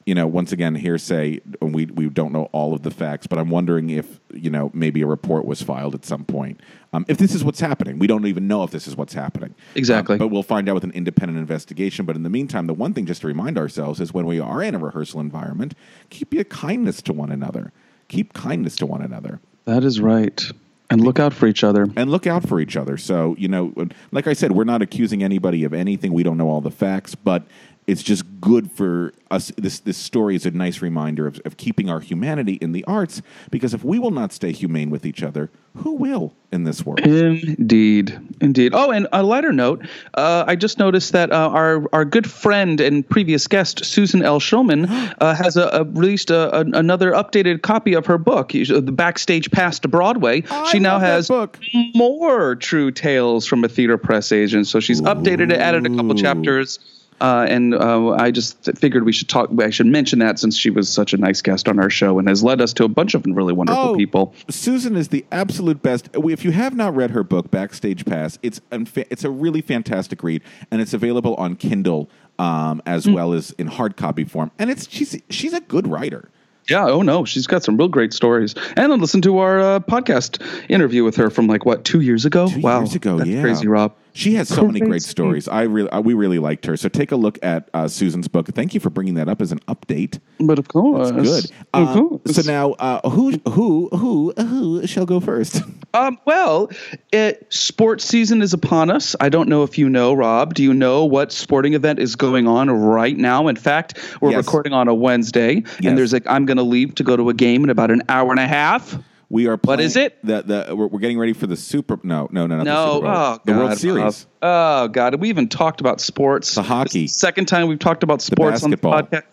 you 0.06 0.14
know, 0.14 0.26
once 0.26 0.52
again, 0.52 0.74
hearsay. 0.74 1.38
and 1.60 1.74
We 1.74 1.84
we 1.84 2.08
don't 2.08 2.32
know 2.32 2.48
all 2.52 2.72
of 2.72 2.80
the 2.82 2.90
facts, 2.90 3.26
but 3.26 3.38
I'm 3.38 3.50
wondering 3.50 3.90
if 3.90 4.20
you 4.32 4.48
know 4.48 4.70
maybe 4.72 5.02
a 5.02 5.06
report 5.06 5.44
was 5.44 5.60
filed 5.60 5.94
at 5.94 6.06
some 6.06 6.24
point. 6.24 6.60
Um, 6.94 7.04
if 7.08 7.18
this 7.18 7.34
is 7.34 7.44
what's 7.44 7.60
happening, 7.60 7.98
we 7.98 8.06
don't 8.06 8.24
even 8.26 8.48
know 8.48 8.62
if 8.62 8.70
this 8.70 8.88
is 8.88 8.96
what's 8.96 9.12
happening. 9.12 9.54
Exactly. 9.74 10.14
Um, 10.14 10.18
but 10.18 10.28
we'll 10.28 10.42
find 10.42 10.66
out 10.66 10.74
with 10.76 10.84
an 10.84 10.92
independent 10.92 11.38
investigation. 11.38 12.06
But 12.06 12.16
in 12.16 12.22
the 12.22 12.30
meantime, 12.30 12.66
the 12.68 12.72
one 12.72 12.94
thing 12.94 13.04
just 13.04 13.20
to 13.20 13.26
remind 13.26 13.58
ourselves 13.58 14.00
is 14.00 14.14
when 14.14 14.24
we 14.24 14.40
are 14.40 14.62
in 14.62 14.74
a 14.74 14.78
rehearsal 14.78 15.20
environment, 15.20 15.74
keep 16.08 16.32
your 16.32 16.44
kindness 16.44 17.02
to 17.02 17.12
one 17.12 17.30
another. 17.30 17.70
Keep 18.08 18.32
kindness 18.32 18.76
to 18.76 18.86
one 18.86 19.02
another 19.02 19.40
That 19.68 19.84
is 19.84 20.00
right. 20.00 20.50
And 20.88 21.02
look 21.02 21.20
out 21.20 21.34
for 21.34 21.46
each 21.46 21.62
other. 21.62 21.86
and 21.94 22.10
look 22.10 22.26
out 22.26 22.48
for 22.48 22.58
each 22.58 22.74
other. 22.74 22.96
So, 22.96 23.36
you 23.38 23.48
know, 23.48 23.74
like 24.12 24.26
I 24.26 24.32
said, 24.32 24.52
we're 24.52 24.64
not 24.64 24.80
accusing 24.80 25.22
anybody 25.22 25.62
of 25.64 25.74
anything. 25.74 26.14
We 26.14 26.22
don't 26.22 26.38
know 26.38 26.48
all 26.48 26.62
the 26.62 26.70
facts, 26.70 27.14
but 27.14 27.42
it's 27.88 28.02
just 28.02 28.22
good 28.38 28.70
for 28.70 29.14
us. 29.30 29.50
This 29.56 29.80
this 29.80 29.96
story 29.96 30.36
is 30.36 30.44
a 30.44 30.50
nice 30.50 30.82
reminder 30.82 31.26
of, 31.26 31.40
of 31.46 31.56
keeping 31.56 31.88
our 31.88 32.00
humanity 32.00 32.58
in 32.60 32.72
the 32.72 32.84
arts. 32.84 33.22
Because 33.50 33.72
if 33.72 33.82
we 33.82 33.98
will 33.98 34.10
not 34.10 34.30
stay 34.30 34.52
humane 34.52 34.90
with 34.90 35.06
each 35.06 35.22
other, 35.22 35.50
who 35.74 35.94
will 35.94 36.34
in 36.52 36.64
this 36.64 36.84
world? 36.84 37.00
Indeed, 37.00 38.18
indeed. 38.42 38.72
Oh, 38.74 38.90
and 38.90 39.08
a 39.10 39.22
lighter 39.22 39.52
note, 39.54 39.86
uh, 40.14 40.44
I 40.46 40.54
just 40.54 40.78
noticed 40.78 41.12
that 41.12 41.32
uh, 41.32 41.48
our 41.48 41.82
our 41.94 42.04
good 42.04 42.30
friend 42.30 42.78
and 42.78 43.08
previous 43.08 43.46
guest 43.46 43.82
Susan 43.86 44.22
L. 44.22 44.38
Schulman 44.38 44.86
uh, 45.18 45.34
has 45.34 45.56
a, 45.56 45.68
a 45.68 45.84
released 45.84 46.30
a, 46.30 46.58
a, 46.58 46.60
another 46.60 47.12
updated 47.12 47.62
copy 47.62 47.94
of 47.94 48.04
her 48.04 48.18
book, 48.18 48.50
the 48.50 48.92
Backstage 48.92 49.50
Pass 49.50 49.78
to 49.78 49.88
Broadway. 49.88 50.44
I 50.50 50.70
she 50.70 50.78
now 50.78 50.98
that 50.98 51.06
has 51.06 51.28
book. 51.28 51.58
more 51.94 52.54
true 52.54 52.90
tales 52.90 53.46
from 53.46 53.64
a 53.64 53.68
theater 53.68 53.96
press 53.96 54.30
agent. 54.30 54.66
So 54.66 54.78
she's 54.78 55.00
updated 55.00 55.52
it, 55.52 55.58
added 55.58 55.86
a 55.86 55.96
couple 55.96 56.14
chapters. 56.14 56.78
Uh, 57.20 57.46
and 57.48 57.74
uh, 57.74 58.10
I 58.10 58.30
just 58.30 58.64
figured 58.78 59.04
we 59.04 59.12
should 59.12 59.28
talk. 59.28 59.50
I 59.60 59.70
should 59.70 59.86
mention 59.86 60.20
that 60.20 60.38
since 60.38 60.56
she 60.56 60.70
was 60.70 60.88
such 60.88 61.12
a 61.12 61.16
nice 61.16 61.42
guest 61.42 61.68
on 61.68 61.78
our 61.80 61.90
show 61.90 62.18
and 62.18 62.28
has 62.28 62.44
led 62.44 62.60
us 62.60 62.72
to 62.74 62.84
a 62.84 62.88
bunch 62.88 63.14
of 63.14 63.24
really 63.26 63.52
wonderful 63.52 63.82
Oh, 63.90 63.96
people. 63.96 64.34
Susan 64.48 64.94
is 64.96 65.08
the 65.08 65.24
absolute 65.32 65.82
best. 65.82 66.08
If 66.14 66.44
you 66.44 66.52
have 66.52 66.76
not 66.76 66.94
read 66.94 67.10
her 67.10 67.24
book, 67.24 67.50
Backstage 67.50 68.04
Pass, 68.04 68.38
it's 68.42 68.60
unfa- 68.70 69.06
it's 69.10 69.24
a 69.24 69.30
really 69.30 69.60
fantastic 69.62 70.22
read, 70.22 70.42
and 70.70 70.80
it's 70.80 70.94
available 70.94 71.34
on 71.34 71.56
Kindle 71.56 72.08
um, 72.38 72.80
as 72.86 73.04
Hmm. 73.04 73.14
well 73.14 73.32
as 73.32 73.50
in 73.52 73.66
hard 73.66 73.96
copy 73.96 74.24
form. 74.24 74.50
And 74.58 74.70
it's 74.70 74.88
she's 74.88 75.20
she's 75.28 75.52
a 75.52 75.60
good 75.60 75.88
writer. 75.88 76.28
Yeah. 76.68 76.86
Oh 76.86 77.00
no, 77.02 77.24
she's 77.24 77.46
got 77.46 77.64
some 77.64 77.76
real 77.78 77.88
great 77.88 78.12
stories. 78.12 78.54
And 78.76 78.92
I 78.92 78.96
listened 78.96 79.22
to 79.24 79.38
our 79.38 79.58
uh, 79.58 79.80
podcast 79.80 80.40
interview 80.68 81.02
with 81.02 81.16
her 81.16 81.30
from 81.30 81.46
like 81.46 81.64
what 81.64 81.84
two 81.84 82.00
years 82.00 82.26
ago. 82.26 82.46
Two 82.48 82.60
wow, 82.60 82.80
years 82.80 82.94
ago, 82.94 83.16
that's 83.16 83.28
yeah. 83.30 83.40
crazy, 83.40 83.66
Rob. 83.66 83.94
She 84.12 84.34
has 84.34 84.48
so 84.48 84.66
many 84.66 84.80
great 84.80 85.02
stories. 85.02 85.46
I 85.46 85.62
really, 85.62 85.88
uh, 85.90 86.00
we 86.00 86.14
really 86.14 86.38
liked 86.38 86.66
her. 86.66 86.76
So 86.76 86.88
take 86.88 87.12
a 87.12 87.16
look 87.16 87.38
at 87.42 87.68
uh, 87.72 87.86
Susan's 87.86 88.26
book. 88.26 88.48
Thank 88.48 88.74
you 88.74 88.80
for 88.80 88.90
bringing 88.90 89.14
that 89.14 89.28
up 89.28 89.40
as 89.40 89.52
an 89.52 89.60
update. 89.60 90.18
But 90.40 90.58
of 90.58 90.66
course, 90.68 91.10
Good. 91.12 91.50
Of 91.74 91.88
Um, 91.96 92.08
course. 92.20 92.34
so 92.36 92.42
now, 92.50 92.72
uh, 92.72 93.08
who, 93.10 93.32
who, 93.48 93.88
who, 93.90 94.32
who 94.36 94.86
shall 94.86 95.06
go 95.06 95.20
first? 95.20 95.62
Um, 95.94 96.18
well, 96.26 96.70
it, 97.12 97.46
sports 97.50 98.04
season 98.04 98.42
is 98.42 98.52
upon 98.52 98.90
us. 98.90 99.14
I 99.20 99.28
don't 99.28 99.48
know 99.48 99.62
if 99.62 99.78
you 99.78 99.88
know, 99.88 100.12
Rob. 100.12 100.54
Do 100.54 100.62
you 100.62 100.74
know 100.74 101.04
what 101.04 101.32
sporting 101.32 101.74
event 101.74 101.98
is 101.98 102.14
going 102.16 102.46
on 102.46 102.70
right 102.70 103.16
now? 103.16 103.48
In 103.48 103.56
fact, 103.56 103.98
we're 104.20 104.32
Yes. 104.32 104.44
recording 104.46 104.72
on 104.72 104.88
a 104.88 104.94
Wednesday, 104.94 105.54
Yes. 105.54 105.80
and 105.84 105.96
there's 105.96 106.12
like 106.12 106.24
I'm 106.26 106.44
going 106.44 106.56
to 106.58 106.62
leave 106.62 106.94
to 106.96 107.04
go 107.04 107.16
to 107.16 107.30
a 107.30 107.34
game 107.34 107.64
in 107.64 107.70
about 107.70 107.90
an 107.90 108.02
hour 108.08 108.30
and 108.30 108.40
a 108.40 108.46
half. 108.46 108.98
We 109.30 109.46
are. 109.46 109.56
Playing, 109.58 109.78
What 109.78 109.84
is 109.84 109.96
it? 109.96 110.18
The, 110.24 110.42
the, 110.42 110.76
we're, 110.76 110.86
we're 110.86 111.00
getting 111.00 111.18
ready 111.18 111.32
for 111.34 111.46
the 111.46 111.56
Super. 111.56 111.98
No, 112.02 112.28
no, 112.30 112.46
no, 112.46 112.56
not 112.56 112.64
the 112.64 112.70
No, 112.70 112.94
Super 112.94 113.06
Bowl. 113.06 113.16
oh 113.16 113.38
the 113.44 113.52
World 113.52 113.78
Series. 113.78 114.26
Oh 114.40 114.88
God, 114.88 115.14
we 115.16 115.28
even 115.28 115.48
talked 115.48 115.80
about 115.80 116.00
sports. 116.00 116.54
The 116.54 116.62
hockey. 116.62 117.02
The 117.02 117.06
second 117.08 117.46
time 117.46 117.68
we've 117.68 117.78
talked 117.78 118.02
about 118.02 118.22
sports 118.22 118.62
on 118.62 118.70
the 118.70 118.76
podcast. 118.76 119.24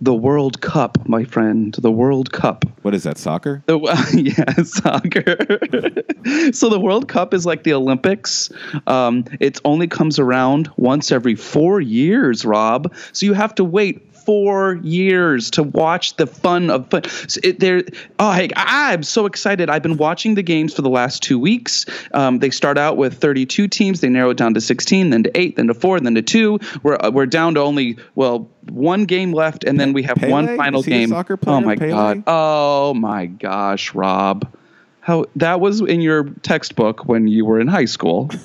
The 0.00 0.12
World 0.14 0.60
Cup, 0.60 1.08
my 1.08 1.24
friend. 1.24 1.74
The 1.78 1.90
World 1.90 2.30
Cup. 2.30 2.66
What 2.82 2.94
is 2.94 3.04
that? 3.04 3.16
Soccer? 3.16 3.62
The, 3.66 3.78
yeah, 4.12 4.62
soccer. 4.64 6.52
so 6.52 6.68
the 6.68 6.78
World 6.80 7.08
Cup 7.08 7.32
is 7.32 7.46
like 7.46 7.62
the 7.62 7.72
Olympics. 7.72 8.50
Um, 8.86 9.24
it 9.40 9.58
only 9.64 9.86
comes 9.86 10.18
around 10.18 10.70
once 10.76 11.10
every 11.12 11.34
four 11.34 11.80
years, 11.80 12.44
Rob. 12.44 12.94
So 13.12 13.24
you 13.24 13.32
have 13.32 13.54
to 13.54 13.64
wait 13.64 14.02
four 14.26 14.74
years 14.82 15.52
to 15.52 15.62
watch 15.62 16.16
the 16.16 16.26
fun 16.26 16.68
of 16.68 16.90
fun. 16.90 17.02
It, 17.42 17.60
there, 17.60 17.84
oh, 18.18 18.32
hey, 18.32 18.50
I'm 18.56 19.02
so 19.04 19.24
excited. 19.26 19.70
I've 19.70 19.82
been 19.82 19.96
watching 19.96 20.34
the 20.34 20.42
games 20.42 20.74
for 20.74 20.82
the 20.82 20.90
last 20.90 21.22
two 21.22 21.38
weeks. 21.38 21.86
Um, 22.12 22.40
they 22.40 22.50
start 22.50 22.76
out 22.76 22.96
with 22.96 23.18
32 23.18 23.68
teams. 23.68 24.00
They 24.00 24.08
narrow 24.08 24.30
it 24.30 24.36
down 24.36 24.54
to 24.54 24.60
16, 24.60 25.10
then 25.10 25.22
to 25.22 25.30
eight, 25.38 25.56
then 25.56 25.68
to 25.68 25.74
four, 25.74 26.00
then 26.00 26.16
to 26.16 26.22
two. 26.22 26.58
We're 26.82 26.96
uh, 27.00 27.10
we're 27.10 27.26
down 27.26 27.54
to 27.54 27.60
only 27.60 27.96
well 28.16 28.50
one 28.68 29.04
game 29.04 29.32
left, 29.32 29.64
and 29.64 29.78
then 29.78 29.92
we 29.92 30.02
have 30.02 30.16
Pele? 30.16 30.32
one 30.32 30.56
final 30.56 30.80
Is 30.80 30.86
he 30.86 30.92
a 30.92 30.98
game. 30.98 31.08
soccer 31.10 31.38
oh 31.46 31.60
my 31.60 31.76
Pele? 31.76 31.90
god. 31.90 32.22
Oh 32.26 32.94
my 32.94 33.26
gosh, 33.26 33.94
Rob. 33.94 34.52
How 35.00 35.26
that 35.36 35.60
was 35.60 35.80
in 35.80 36.00
your 36.00 36.24
textbook 36.42 37.06
when 37.06 37.28
you 37.28 37.44
were 37.44 37.60
in 37.60 37.68
high 37.68 37.84
school. 37.84 38.28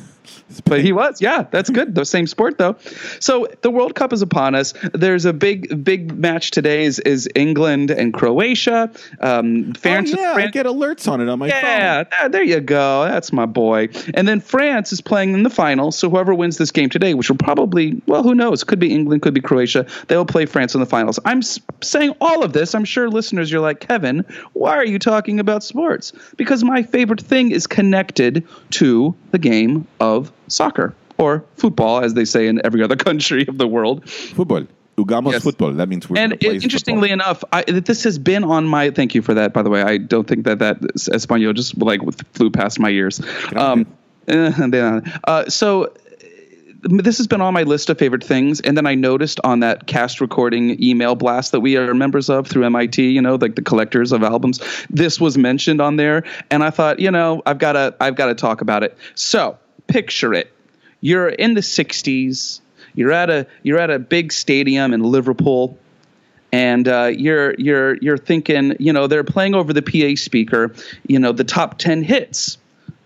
But 0.60 0.82
he 0.82 0.92
was, 0.92 1.22
yeah, 1.22 1.44
that's 1.50 1.70
good. 1.70 1.96
The 1.96 2.04
same 2.06 2.28
sport 2.28 2.58
though. 2.58 2.76
So 3.20 3.48
the 3.62 3.72
World 3.72 3.96
Cup 3.96 4.12
is 4.12 4.22
upon 4.22 4.56
us. 4.56 4.74
There's 4.94 5.26
a 5.26 5.34
big, 5.34 5.84
big 5.84 6.18
match 6.18 6.52
today. 6.52 6.84
Is, 6.84 7.00
is 7.00 7.30
England 7.36 7.92
and 7.92 8.14
Croatia? 8.14 8.92
Um, 9.20 9.74
France, 9.74 10.14
oh, 10.14 10.20
yeah, 10.20 10.34
I 10.34 10.48
get 10.48 10.66
alerts 10.66 11.08
on 11.10 11.22
it 11.22 11.30
on 11.30 11.40
my 11.40 11.48
yeah, 11.48 12.04
phone. 12.04 12.08
there- 12.10 12.30
there 12.30 12.44
you 12.44 12.60
go. 12.60 13.04
That's 13.06 13.32
my 13.32 13.46
boy. 13.46 13.90
And 14.14 14.28
then 14.28 14.40
France 14.40 14.92
is 14.92 15.02
playing 15.02 15.34
in 15.34 15.44
the 15.44 15.50
final. 15.50 15.92
So 15.92 16.10
whoever 16.10 16.34
wins 16.34 16.58
this 16.58 16.72
game 16.72 16.90
today, 16.90 17.14
which 17.14 17.30
will 17.30 17.38
probably, 17.38 18.02
well, 18.08 18.24
who 18.24 18.34
knows? 18.34 18.64
Could 18.64 18.80
be 18.80 18.92
England, 18.94 19.22
could 19.22 19.34
be 19.34 19.42
Croatia. 19.42 19.86
They'll 20.08 20.26
play 20.26 20.46
France 20.46 20.74
in 20.74 20.80
the 20.80 20.88
finals. 20.88 21.20
I'm 21.26 21.42
saying 21.42 22.16
all 22.20 22.44
of 22.44 22.54
this. 22.54 22.74
I'm 22.74 22.86
sure 22.86 23.10
listeners, 23.10 23.52
you're 23.52 23.62
like, 23.62 23.80
Kevin, 23.80 24.26
why 24.54 24.76
are 24.78 24.86
you 24.86 24.98
talking 24.98 25.40
about 25.40 25.64
sports? 25.64 26.14
Because 26.38 26.64
my 26.64 26.82
favorite 26.84 27.22
thing 27.22 27.52
is 27.52 27.68
connected 27.68 28.48
to 28.72 29.16
the 29.32 29.38
game 29.38 29.88
of 30.00 30.32
soccer 30.52 30.94
or 31.18 31.44
football, 31.56 32.04
as 32.04 32.14
they 32.14 32.26
say 32.26 32.48
in 32.48 32.62
every 32.66 32.84
other 32.84 32.96
country 33.08 33.46
of 33.48 33.58
the 33.58 33.68
world. 33.68 34.10
Football. 34.10 34.68
Ugamos 34.98 35.32
Yes. 35.32 35.44
football. 35.44 35.72
That 35.74 35.88
means 35.88 36.10
we're 36.10 36.18
And 36.20 36.34
it, 36.34 36.64
interestingly 36.64 37.12
enough, 37.12 37.44
I, 37.54 37.64
this 37.64 38.04
has 38.04 38.20
been 38.20 38.44
on 38.44 38.66
my. 38.66 38.92
Thank 38.92 39.16
you 39.16 39.22
for 39.22 39.34
that, 39.34 39.54
by 39.54 39.62
the 39.62 39.70
way. 39.70 39.82
I 39.82 39.98
don't 39.98 40.28
think 40.28 40.46
that 40.46 40.60
that 40.60 40.78
Espanol 41.12 41.54
just 41.54 41.78
like 41.78 42.02
flew 42.34 42.52
past 42.52 42.80
my 42.80 42.90
ears. 42.90 43.22
Um, 43.56 43.88
uh, 44.28 45.50
so 45.50 45.94
this 46.84 47.18
has 47.18 47.28
been 47.28 47.42
on 47.42 47.54
my 47.54 47.64
list 47.64 47.90
of 47.90 47.98
favorite 48.00 48.24
things 48.24 48.60
and 48.62 48.76
then 48.76 48.88
i 48.88 48.96
noticed 48.96 49.40
on 49.44 49.60
that 49.60 49.86
cast 49.86 50.20
recording 50.20 50.82
email 50.84 51.16
blast 51.16 51.52
that 51.52 51.60
we 51.60 51.78
are 51.78 51.94
members 51.94 52.30
of 52.30 52.48
through 52.48 52.68
mit 52.68 52.98
you 52.98 53.22
know 53.22 53.36
like 53.36 53.56
the 53.56 53.62
collectors 53.62 54.12
of 54.12 54.24
albums 54.24 54.60
this 54.90 55.20
was 55.20 55.38
mentioned 55.38 55.80
on 55.80 55.96
there 55.98 56.24
and 56.50 56.64
i 56.64 56.70
thought 56.72 57.00
you 57.00 57.12
know 57.12 57.42
i've 57.46 57.60
got 57.60 57.74
to 57.74 57.96
i've 58.00 58.16
got 58.16 58.28
to 58.28 58.36
talk 58.36 58.62
about 58.62 58.84
it 58.84 58.98
so 59.14 59.58
picture 59.92 60.34
it 60.34 60.52
you're 61.02 61.30
in 61.30 61.54
the 61.54 61.62
60s 61.62 62.62
you're 62.96 63.12
at 63.12 63.30
a 63.30 63.48
you're 63.64 63.80
at 63.80 63.90
a 63.90 64.00
big 64.00 64.32
stadium 64.32 64.94
in 64.94 65.02
liverpool 65.04 65.78
and 66.52 66.88
uh, 66.88 67.12
you're 67.16 67.54
you're 67.56 67.96
you're 67.98 68.18
thinking, 68.18 68.76
you 68.80 68.92
know, 68.92 69.08
they're 69.08 69.24
playing 69.24 69.56
over 69.56 69.74
the 69.74 69.82
PA 69.82 70.20
speaker, 70.22 70.74
you 71.08 71.20
know, 71.20 71.32
the 71.32 71.44
top 71.44 71.78
ten 71.78 72.04
hits 72.04 72.58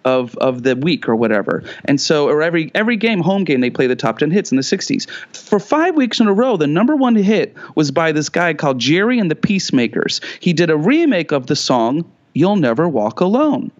of 0.03 0.35
of 0.37 0.63
the 0.63 0.75
week 0.75 1.07
or 1.07 1.15
whatever. 1.15 1.63
And 1.85 1.99
so, 1.99 2.27
or 2.27 2.41
every 2.41 2.71
every 2.73 2.97
game, 2.97 3.19
home 3.19 3.43
game, 3.43 3.61
they 3.61 3.69
play 3.69 3.87
the 3.87 3.95
top 3.95 4.19
ten 4.19 4.31
hits 4.31 4.51
in 4.51 4.55
the 4.55 4.63
'60s. 4.63 5.09
For 5.35 5.59
five 5.59 5.95
weeks 5.95 6.19
in 6.19 6.27
a 6.27 6.33
row, 6.33 6.57
the 6.57 6.67
number 6.67 6.95
one 6.95 7.15
hit 7.15 7.55
was 7.75 7.91
by 7.91 8.11
this 8.11 8.29
guy 8.29 8.53
called 8.53 8.79
Gerry 8.79 9.19
and 9.19 9.29
the 9.29 9.35
Pacemakers. 9.35 10.23
He 10.39 10.53
did 10.53 10.69
a 10.69 10.77
remake 10.77 11.31
of 11.31 11.47
the 11.47 11.55
song 11.55 12.09
"You'll 12.33 12.55
Never 12.55 12.89
Walk 12.89 13.19
Alone." 13.19 13.71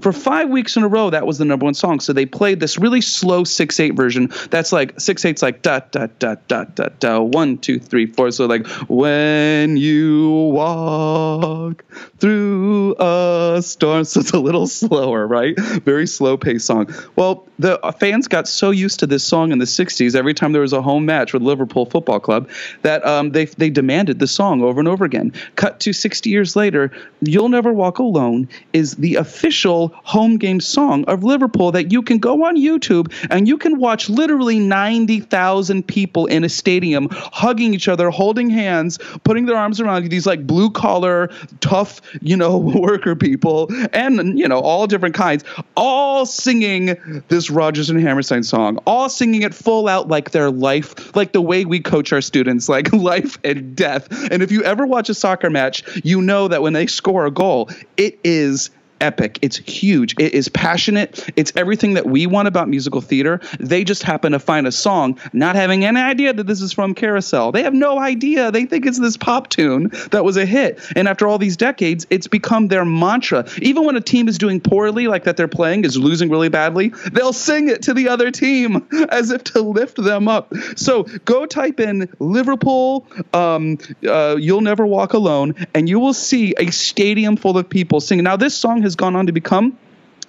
For 0.00 0.12
five 0.12 0.48
weeks 0.48 0.76
in 0.76 0.82
a 0.82 0.88
row, 0.88 1.10
that 1.10 1.26
was 1.26 1.38
the 1.38 1.44
number 1.44 1.64
one 1.64 1.74
song. 1.74 2.00
So 2.00 2.12
they 2.12 2.26
played 2.26 2.60
this 2.60 2.78
really 2.78 3.00
slow 3.00 3.44
six 3.44 3.80
eight 3.80 3.94
version. 3.94 4.30
That's 4.50 4.72
like 4.72 5.00
six 5.00 5.24
eight's 5.24 5.42
like 5.42 5.62
da 5.62 5.80
da 5.90 6.08
da 6.18 6.36
da 6.48 6.64
da 6.64 6.88
da 7.00 7.20
one 7.20 7.58
two 7.58 7.78
three 7.78 8.06
four. 8.06 8.30
So 8.30 8.46
like 8.46 8.66
when 8.88 9.76
you 9.76 10.30
walk 10.30 11.84
through 12.18 12.96
a 12.98 13.60
storm. 13.62 14.04
So 14.04 14.20
it's 14.20 14.30
a 14.30 14.38
little 14.38 14.66
slower, 14.66 15.26
right? 15.26 15.58
Very 15.58 16.06
slow 16.06 16.36
paced 16.36 16.66
song. 16.66 16.92
Well, 17.16 17.46
the 17.58 17.78
fans 17.98 18.28
got 18.28 18.46
so 18.48 18.70
used 18.70 19.00
to 19.00 19.06
this 19.06 19.24
song 19.24 19.52
in 19.52 19.58
the 19.58 19.64
'60s. 19.64 20.14
Every 20.14 20.34
time 20.34 20.52
there 20.52 20.62
was 20.62 20.72
a 20.72 20.82
home 20.82 21.04
match 21.04 21.32
with 21.32 21.42
Liverpool 21.42 21.86
Football 21.86 22.20
Club, 22.20 22.50
that 22.82 23.04
um, 23.06 23.30
they 23.30 23.46
they 23.46 23.70
demanded 23.70 24.18
the 24.18 24.26
song 24.26 24.62
over 24.62 24.80
and 24.80 24.88
over 24.88 25.04
again. 25.04 25.32
Cut 25.56 25.80
to 25.80 25.92
60 25.92 26.30
years 26.30 26.56
later, 26.56 26.90
"You'll 27.20 27.48
Never 27.48 27.72
Walk 27.72 27.98
Alone" 27.98 28.48
is 28.72 28.96
the 28.96 29.16
official 29.16 29.63
home 29.64 30.36
game 30.38 30.60
song 30.60 31.04
of 31.04 31.24
Liverpool 31.24 31.72
that 31.72 31.90
you 31.92 32.02
can 32.02 32.18
go 32.18 32.44
on 32.44 32.56
YouTube 32.56 33.12
and 33.30 33.48
you 33.48 33.56
can 33.56 33.78
watch 33.78 34.08
literally 34.08 34.58
90,000 34.58 35.86
people 35.86 36.26
in 36.26 36.44
a 36.44 36.48
stadium 36.48 37.08
hugging 37.10 37.74
each 37.74 37.88
other, 37.88 38.10
holding 38.10 38.50
hands, 38.50 38.98
putting 39.24 39.46
their 39.46 39.56
arms 39.56 39.80
around 39.80 40.02
you. 40.02 40.08
These 40.08 40.26
like 40.26 40.46
blue 40.46 40.70
collar, 40.70 41.30
tough, 41.60 42.00
you 42.20 42.36
know, 42.36 42.58
worker 42.84 43.16
people, 43.16 43.68
and 43.92 44.38
you 44.38 44.48
know, 44.48 44.60
all 44.60 44.86
different 44.86 45.14
kinds, 45.14 45.44
all 45.76 46.26
singing 46.26 47.22
this 47.28 47.50
Rodgers 47.50 47.90
and 47.90 48.00
Hammerstein 48.00 48.42
song, 48.42 48.78
all 48.86 49.08
singing 49.08 49.42
it 49.42 49.54
full 49.54 49.88
out 49.88 50.08
like 50.08 50.30
their 50.30 50.50
life, 50.50 51.14
like 51.16 51.32
the 51.32 51.42
way 51.42 51.64
we 51.64 51.80
coach 51.80 52.12
our 52.12 52.20
students, 52.20 52.68
like 52.68 52.92
life 52.92 53.38
and 53.44 53.74
death. 53.74 54.08
And 54.30 54.42
if 54.42 54.52
you 54.52 54.62
ever 54.62 54.86
watch 54.86 55.08
a 55.08 55.14
soccer 55.14 55.50
match, 55.50 55.82
you 56.04 56.20
know 56.20 56.48
that 56.48 56.62
when 56.62 56.72
they 56.72 56.86
score 56.86 57.26
a 57.26 57.30
goal, 57.30 57.70
it 57.96 58.18
is 58.24 58.70
epic. 59.00 59.38
It's 59.42 59.56
huge. 59.56 60.14
It 60.18 60.34
is 60.34 60.48
passionate. 60.48 61.28
It's 61.36 61.52
everything 61.56 61.94
that 61.94 62.06
we 62.06 62.26
want 62.26 62.48
about 62.48 62.68
musical 62.68 63.00
theater. 63.00 63.40
They 63.58 63.84
just 63.84 64.02
happen 64.02 64.32
to 64.32 64.38
find 64.38 64.66
a 64.66 64.72
song, 64.72 65.18
not 65.32 65.56
having 65.56 65.84
any 65.84 66.00
idea 66.00 66.32
that 66.32 66.46
this 66.46 66.60
is 66.60 66.72
from 66.72 66.94
Carousel. 66.94 67.52
They 67.52 67.62
have 67.62 67.74
no 67.74 67.98
idea. 67.98 68.50
They 68.50 68.66
think 68.66 68.86
it's 68.86 68.98
this 68.98 69.16
pop 69.16 69.48
tune 69.48 69.90
that 70.10 70.24
was 70.24 70.36
a 70.36 70.46
hit. 70.46 70.80
And 70.96 71.08
after 71.08 71.26
all 71.26 71.38
these 71.38 71.56
decades, 71.56 72.06
it's 72.10 72.28
become 72.28 72.68
their 72.68 72.84
mantra. 72.84 73.46
Even 73.60 73.84
when 73.84 73.96
a 73.96 74.00
team 74.00 74.28
is 74.28 74.38
doing 74.38 74.60
poorly, 74.60 75.08
like 75.08 75.24
that 75.24 75.36
they're 75.36 75.48
playing 75.48 75.84
is 75.84 75.96
losing 75.96 76.30
really 76.30 76.48
badly, 76.48 76.92
they'll 77.12 77.32
sing 77.32 77.68
it 77.68 77.82
to 77.82 77.94
the 77.94 78.08
other 78.08 78.30
team 78.30 78.86
as 79.10 79.30
if 79.30 79.44
to 79.44 79.60
lift 79.60 80.02
them 80.02 80.28
up. 80.28 80.52
So 80.76 81.04
go 81.24 81.46
type 81.46 81.80
in 81.80 82.08
Liverpool, 82.18 83.06
um, 83.32 83.78
uh, 84.06 84.36
You'll 84.38 84.60
Never 84.60 84.86
Walk 84.86 85.12
Alone, 85.12 85.66
and 85.74 85.88
you 85.88 85.98
will 85.98 86.14
see 86.14 86.54
a 86.58 86.70
stadium 86.70 87.36
full 87.36 87.58
of 87.58 87.68
people 87.68 88.00
singing. 88.00 88.24
Now, 88.24 88.36
this 88.36 88.54
song 88.54 88.82
has 88.84 88.94
gone 88.96 89.16
on 89.16 89.26
to 89.26 89.32
become 89.32 89.76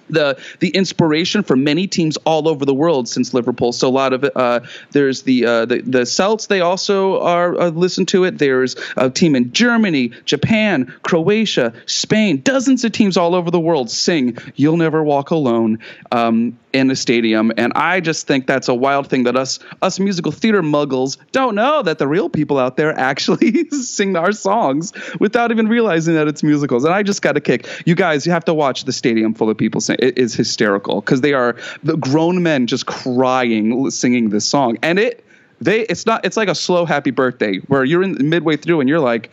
the 0.08 0.38
the 0.60 0.68
inspiration 0.68 1.42
for 1.42 1.56
many 1.56 1.86
teams 1.86 2.16
all 2.18 2.48
over 2.48 2.64
the 2.64 2.74
world 2.74 3.08
since 3.08 3.34
Liverpool. 3.34 3.72
So 3.72 3.88
a 3.88 3.90
lot 3.90 4.12
of 4.12 4.24
uh, 4.34 4.60
there's 4.92 5.22
the, 5.22 5.46
uh, 5.46 5.64
the 5.66 5.82
the 5.82 6.06
Celts. 6.06 6.46
They 6.46 6.60
also 6.60 7.20
are 7.20 7.58
uh, 7.58 7.68
listen 7.70 8.06
to 8.06 8.24
it. 8.24 8.38
There's 8.38 8.76
a 8.96 9.10
team 9.10 9.36
in 9.36 9.52
Germany, 9.52 10.12
Japan, 10.24 10.92
Croatia, 11.02 11.72
Spain. 11.86 12.40
Dozens 12.42 12.84
of 12.84 12.92
teams 12.92 13.16
all 13.16 13.34
over 13.34 13.50
the 13.50 13.60
world 13.60 13.90
sing 13.90 14.38
"You'll 14.54 14.76
Never 14.76 15.02
Walk 15.02 15.30
Alone." 15.30 15.78
Um, 16.12 16.58
in 16.76 16.90
a 16.90 16.96
stadium 16.96 17.50
and 17.56 17.72
i 17.74 18.00
just 18.00 18.26
think 18.26 18.46
that's 18.46 18.68
a 18.68 18.74
wild 18.74 19.08
thing 19.08 19.24
that 19.24 19.34
us 19.34 19.58
us 19.80 19.98
musical 19.98 20.30
theater 20.30 20.62
muggles 20.62 21.16
don't 21.32 21.54
know 21.54 21.82
that 21.82 21.98
the 21.98 22.06
real 22.06 22.28
people 22.28 22.58
out 22.58 22.76
there 22.76 22.96
actually 22.98 23.66
sing 23.70 24.14
our 24.14 24.30
songs 24.30 24.92
without 25.18 25.50
even 25.50 25.68
realizing 25.68 26.14
that 26.14 26.28
it's 26.28 26.42
musicals 26.42 26.84
and 26.84 26.92
i 26.92 27.02
just 27.02 27.22
got 27.22 27.36
a 27.36 27.40
kick 27.40 27.66
you 27.86 27.94
guys 27.94 28.26
you 28.26 28.32
have 28.32 28.44
to 28.44 28.52
watch 28.52 28.84
the 28.84 28.92
stadium 28.92 29.32
full 29.32 29.48
of 29.48 29.56
people 29.56 29.80
sing 29.80 29.95
it 29.98 30.18
is 30.18 30.34
hysterical 30.34 31.00
because 31.00 31.20
they 31.20 31.32
are 31.32 31.56
the 31.82 31.96
grown 31.96 32.42
men 32.42 32.66
just 32.66 32.86
crying 32.86 33.90
singing 33.90 34.30
this 34.30 34.44
song 34.44 34.76
and 34.82 34.98
it 34.98 35.24
they 35.60 35.80
it's 35.82 36.06
not 36.06 36.24
it's 36.24 36.36
like 36.36 36.48
a 36.48 36.54
slow 36.54 36.84
happy 36.84 37.10
birthday 37.10 37.58
where 37.68 37.84
you're 37.84 38.02
in 38.02 38.16
midway 38.28 38.56
through 38.56 38.80
and 38.80 38.88
you're 38.88 39.00
like 39.00 39.30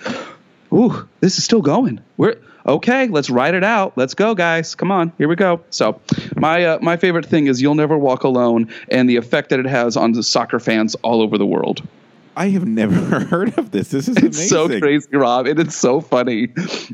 ooh 0.73 1.07
this 1.21 1.37
is 1.37 1.43
still 1.43 1.61
going 1.61 1.99
we're 2.17 2.35
okay, 2.65 3.07
let's 3.07 3.29
write 3.29 3.53
it 3.53 3.63
out. 3.63 3.97
Let's 3.97 4.13
go, 4.13 4.35
guys. 4.35 4.75
Come 4.75 4.91
on, 4.91 5.11
here 5.17 5.27
we 5.27 5.35
go. 5.35 5.61
So, 5.69 5.99
my 6.35 6.63
uh, 6.65 6.79
my 6.81 6.97
favorite 6.97 7.25
thing 7.25 7.47
is 7.47 7.61
"You'll 7.61 7.75
Never 7.75 7.97
Walk 7.97 8.23
Alone" 8.23 8.71
and 8.89 9.09
the 9.09 9.17
effect 9.17 9.49
that 9.49 9.59
it 9.59 9.65
has 9.65 9.97
on 9.97 10.13
the 10.13 10.23
soccer 10.23 10.59
fans 10.59 10.95
all 10.95 11.21
over 11.21 11.37
the 11.37 11.45
world. 11.45 11.87
I 12.35 12.49
have 12.49 12.65
never 12.65 13.19
heard 13.25 13.57
of 13.57 13.71
this. 13.71 13.89
This 13.89 14.07
is 14.07 14.17
amazing. 14.17 14.27
It's 14.27 14.49
so 14.49 14.79
crazy, 14.79 15.15
Rob, 15.15 15.45
and 15.45 15.59
it's 15.59 15.75
so 15.75 16.01
funny. 16.01 16.47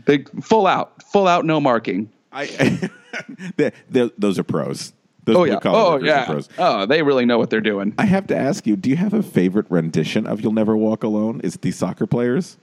They 0.05 0.25
full 0.41 0.67
out, 0.67 1.01
full 1.03 1.27
out, 1.27 1.45
no 1.45 1.59
marking. 1.59 2.09
I, 2.31 2.45
the, 3.57 3.73
the, 3.89 4.13
those 4.17 4.37
are 4.39 4.43
pros. 4.43 4.93
Those 5.25 5.35
Oh 5.35 5.43
yeah, 5.43 5.59
oh 5.65 5.99
yeah, 6.01 6.25
pros. 6.25 6.49
oh 6.57 6.85
they 6.85 7.03
really 7.03 7.25
know 7.25 7.37
what 7.37 7.49
they're 7.49 7.59
doing. 7.61 7.93
I 7.97 8.05
have 8.05 8.25
to 8.27 8.37
ask 8.37 8.65
you: 8.65 8.75
Do 8.75 8.89
you 8.89 8.95
have 8.95 9.13
a 9.13 9.21
favorite 9.21 9.65
rendition 9.69 10.25
of 10.25 10.41
"You'll 10.41 10.53
Never 10.53 10.75
Walk 10.77 11.03
Alone"? 11.03 11.41
Is 11.43 11.55
it 11.55 11.61
the 11.61 11.71
soccer 11.71 12.07
players 12.07 12.57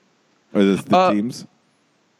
or 0.55 0.63
is 0.63 0.81
it 0.81 0.87
the 0.87 0.97
Uh, 0.97 1.13
teams? 1.13 1.47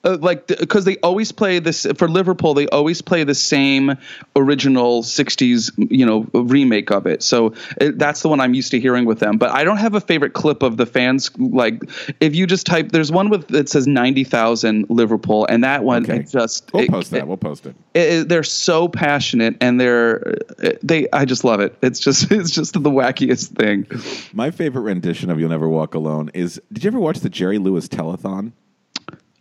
Uh, 0.07 0.17
like 0.21 0.47
because 0.47 0.85
they 0.87 0.97
always 0.99 1.33
play 1.33 1.59
this 1.59 1.87
for 1.99 2.09
Liverpool. 2.09 2.55
They 2.55 2.67
always 2.69 3.03
play 3.03 3.25
the 3.25 3.35
same 3.35 3.97
original 4.35 5.03
'60s, 5.03 5.73
you 5.91 6.07
know, 6.07 6.27
remake 6.33 6.91
of 6.91 7.07
it. 7.07 7.23
So 7.23 7.55
it, 7.81 7.99
that's 7.99 8.23
the 8.23 8.29
one 8.29 8.41
I'm 8.41 8.55
used 8.55 8.71
to 8.71 8.81
hearing 8.81 9.05
with 9.05 9.19
them. 9.19 9.37
But 9.39 9.51
I 9.51 9.65
don't 9.65 9.79
have 9.79 9.95
a 9.95 10.01
favorite 10.01 10.33
clip 10.33 10.63
of 10.63 10.77
the 10.77 10.87
fans. 10.87 11.31
Like 11.39 11.83
if 12.21 12.35
you 12.35 12.47
just 12.47 12.67
type, 12.67 12.91
there's 12.93 13.13
one 13.13 13.29
with 13.29 13.49
that 13.49 13.69
says 13.69 13.87
ninety 13.87 14.25
thousand 14.25 14.87
Liverpool, 14.89 15.47
and 15.47 15.65
that 15.65 15.85
one 15.85 16.05
Okay. 16.05 16.21
it 16.21 16.31
just 16.31 16.73
We'll 16.73 16.85
it- 16.85 16.91
post 16.91 17.11
that. 17.11 17.19
it- 17.19 17.27
We'll 17.27 17.37
post 17.37 17.67
it- 17.67 18.29
they're 18.29 18.43
so 18.45 18.89
passionate 18.89 19.57
and 19.61 19.81
they're 19.81 20.37
they. 20.83 21.09
I 21.13 21.25
just 21.25 21.45
love 21.45 21.61
it. 21.61 21.77
It's 21.83 21.99
just 22.01 22.31
it's 22.31 22.51
just 22.51 22.73
the 22.75 22.91
wackiest 22.91 23.49
thing. 23.57 23.87
My 24.33 24.51
favorite 24.51 24.83
rendition 24.83 25.31
of 25.31 25.41
"You'll 25.41 25.51
Never 25.51 25.69
Walk 25.69 25.95
Alone" 25.95 26.31
is. 26.35 26.61
Did 26.73 26.85
you 26.85 26.89
ever 26.89 27.01
watch 27.01 27.21
the 27.21 27.29
Jerry 27.31 27.59
Lewis 27.59 27.89
telethon? 27.89 28.53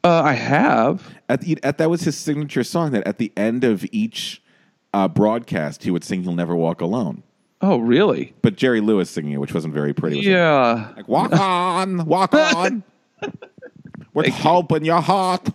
Uh, 0.06 0.22
I 0.24 0.34
have. 0.34 1.16
At, 1.28 1.42
the, 1.42 1.58
at 1.64 1.78
that 1.80 1.90
was 1.90 2.02
his 2.04 2.16
signature 2.18 2.64
song. 2.64 2.92
That 2.92 3.08
at 3.08 3.18
the 3.18 3.32
end 3.36 3.64
of 3.64 3.84
each 3.92 4.42
uh, 4.94 5.08
broadcast, 5.08 5.84
he 5.84 5.90
would 5.92 6.04
sing 6.04 6.24
"You'll 6.24 6.36
Never 6.36 6.56
Walk 6.56 6.80
Alone." 6.82 7.24
Oh, 7.62 7.78
really? 7.78 8.34
But 8.44 8.56
Jerry 8.56 8.82
Lewis 8.82 9.10
singing 9.10 9.32
it, 9.34 9.40
which 9.40 9.54
wasn't 9.54 9.74
very 9.74 9.94
pretty. 9.94 10.18
was? 10.18 10.26
Yeah. 10.28 10.92
Like 10.96 11.08
walk 11.08 11.32
on, 11.34 12.06
walk 12.06 12.34
on, 12.36 12.84
with 14.14 14.28
hope 14.28 14.72
in 14.74 14.86
your 14.86 15.02
heart. 15.02 15.50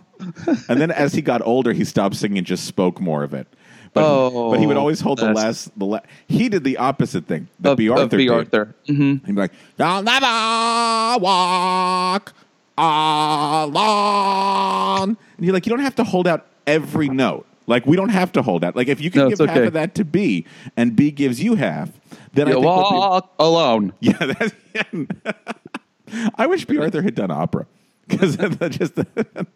And 0.67 0.81
then 0.81 0.91
as 0.91 1.13
he 1.13 1.21
got 1.21 1.41
older, 1.45 1.71
he 1.73 1.85
stopped 1.85 2.15
singing 2.15 2.39
and 2.39 2.47
just 2.47 2.65
spoke 2.65 2.99
more 2.99 3.23
of 3.23 3.33
it. 3.33 3.47
But, 3.93 4.03
Oh, 4.05 4.51
but 4.51 4.59
he 4.59 4.67
would 4.67 4.77
always 4.77 4.99
hold 5.01 5.19
the 5.19 5.31
last. 5.33 5.77
The 5.77 5.85
la- 5.85 5.99
he 6.27 6.49
did 6.49 6.63
the 6.63 6.77
opposite 6.77 7.27
thing. 7.27 7.47
Of, 7.63 7.77
B. 7.77 7.87
of 7.89 7.97
Arthur 7.97 8.17
Bea 8.17 8.29
Arthur. 8.29 8.75
hmm 8.87 9.15
He'd 9.25 9.35
be 9.35 9.41
like, 9.41 9.53
"You'll 9.77 10.01
never 10.01 11.19
walk 11.21 12.33
alone," 12.77 15.17
and 15.37 15.45
you're 15.45 15.53
like, 15.53 15.65
you 15.65 15.69
don't 15.71 15.79
have 15.83 15.95
to 15.95 16.03
hold 16.03 16.27
out 16.27 16.47
every 16.67 17.09
note. 17.09 17.45
Like 17.67 17.85
we 17.85 17.95
don't 17.95 18.09
have 18.09 18.31
to 18.33 18.41
hold 18.41 18.63
out. 18.63 18.75
Like 18.75 18.87
if 18.87 18.99
you 19.01 19.11
can 19.11 19.21
No, 19.21 19.29
give 19.29 19.39
it's 19.39 19.49
half 19.49 19.57
okay. 19.57 19.67
of 19.67 19.73
that 19.73 19.95
to 19.95 20.05
B, 20.05 20.45
and 20.75 20.95
B 20.95 21.11
gives 21.11 21.41
you 21.41 21.55
half, 21.55 21.89
then 22.33 22.47
I 22.47 22.51
You 22.51 22.55
think 22.55 22.65
we'll 22.65 22.89
be- 22.91 22.97
walk 22.97 23.33
alone. 23.39 23.93
yeah, 24.01 24.17
that's, 24.17 24.53
I 26.35 26.47
wish 26.47 26.65
Bea 26.65 26.77
Arthur 26.79 27.01
had 27.01 27.15
done 27.15 27.31
opera 27.31 27.65
because 28.07 28.35
just 28.37 28.95
the, 28.95 29.47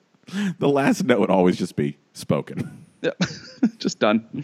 the 0.59 0.69
last 0.69 1.03
note 1.03 1.19
would 1.19 1.29
always 1.29 1.57
just 1.57 1.75
be 1.75 1.97
spoken. 2.13 2.85
Yeah. 3.01 3.11
just 3.77 3.99
done. 3.99 4.43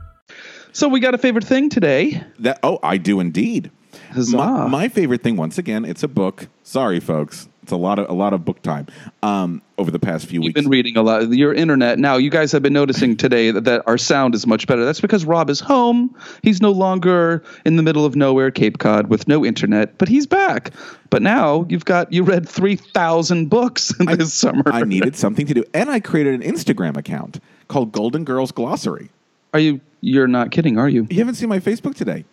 So 0.73 0.87
we 0.87 0.99
got 0.99 1.13
a 1.13 1.17
favorite 1.17 1.45
thing 1.45 1.69
today. 1.69 2.23
That 2.39 2.59
oh, 2.63 2.79
I 2.81 2.97
do 2.97 3.19
indeed. 3.19 3.71
Huzzah. 4.11 4.37
My, 4.37 4.67
my 4.67 4.89
favorite 4.89 5.21
thing, 5.21 5.37
once 5.37 5.57
again, 5.57 5.85
it's 5.85 6.03
a 6.03 6.07
book. 6.07 6.47
Sorry, 6.63 6.99
folks, 6.99 7.47
it's 7.63 7.71
a 7.71 7.77
lot 7.77 7.99
of 7.99 8.09
a 8.09 8.13
lot 8.13 8.33
of 8.33 8.45
book 8.45 8.61
time 8.61 8.87
um, 9.21 9.61
over 9.77 9.91
the 9.91 9.99
past 9.99 10.25
few 10.25 10.41
You've 10.41 10.49
weeks. 10.49 10.61
been 10.61 10.69
reading 10.69 10.97
a 10.97 11.01
lot. 11.01 11.29
Your 11.29 11.53
internet. 11.53 11.99
Now, 11.99 12.17
you 12.17 12.29
guys 12.29 12.51
have 12.53 12.61
been 12.61 12.73
noticing 12.73 13.17
today 13.17 13.51
that, 13.51 13.65
that 13.65 13.83
our 13.87 13.97
sound 13.97 14.33
is 14.33 14.47
much 14.47 14.67
better. 14.67 14.85
That's 14.85 15.01
because 15.01 15.25
Rob 15.25 15.49
is 15.49 15.59
home. 15.59 16.15
He's 16.41 16.61
no 16.61 16.71
longer 16.71 17.43
in 17.65 17.75
the 17.75 17.83
middle 17.83 18.05
of 18.05 18.15
nowhere, 18.15 18.51
Cape 18.51 18.79
Cod, 18.79 19.07
with 19.07 19.27
no 19.27 19.45
internet, 19.45 19.97
but 19.97 20.07
he's 20.07 20.25
back. 20.25 20.71
But 21.09 21.21
now 21.21 21.65
you've 21.69 21.85
got 21.85 22.11
you 22.13 22.23
read 22.23 22.47
three 22.47 22.77
thousand 22.77 23.49
books 23.49 23.93
this 23.99 24.33
summer. 24.33 24.63
I 24.65 24.83
needed 24.83 25.15
something 25.15 25.45
to 25.47 25.53
do, 25.53 25.63
and 25.73 25.89
I 25.89 25.99
created 25.99 26.41
an 26.41 26.41
Instagram 26.41 26.95
account 26.97 27.41
called 27.67 27.91
Golden 27.91 28.23
Girls 28.23 28.51
Glossary. 28.51 29.09
Are 29.53 29.59
you? 29.59 29.81
You're 30.01 30.27
not 30.27 30.51
kidding, 30.51 30.77
are 30.77 30.89
you? 30.89 31.07
You 31.09 31.19
haven't 31.19 31.35
seen 31.35 31.49
my 31.49 31.59
Facebook 31.59 31.95
today. 31.95 32.25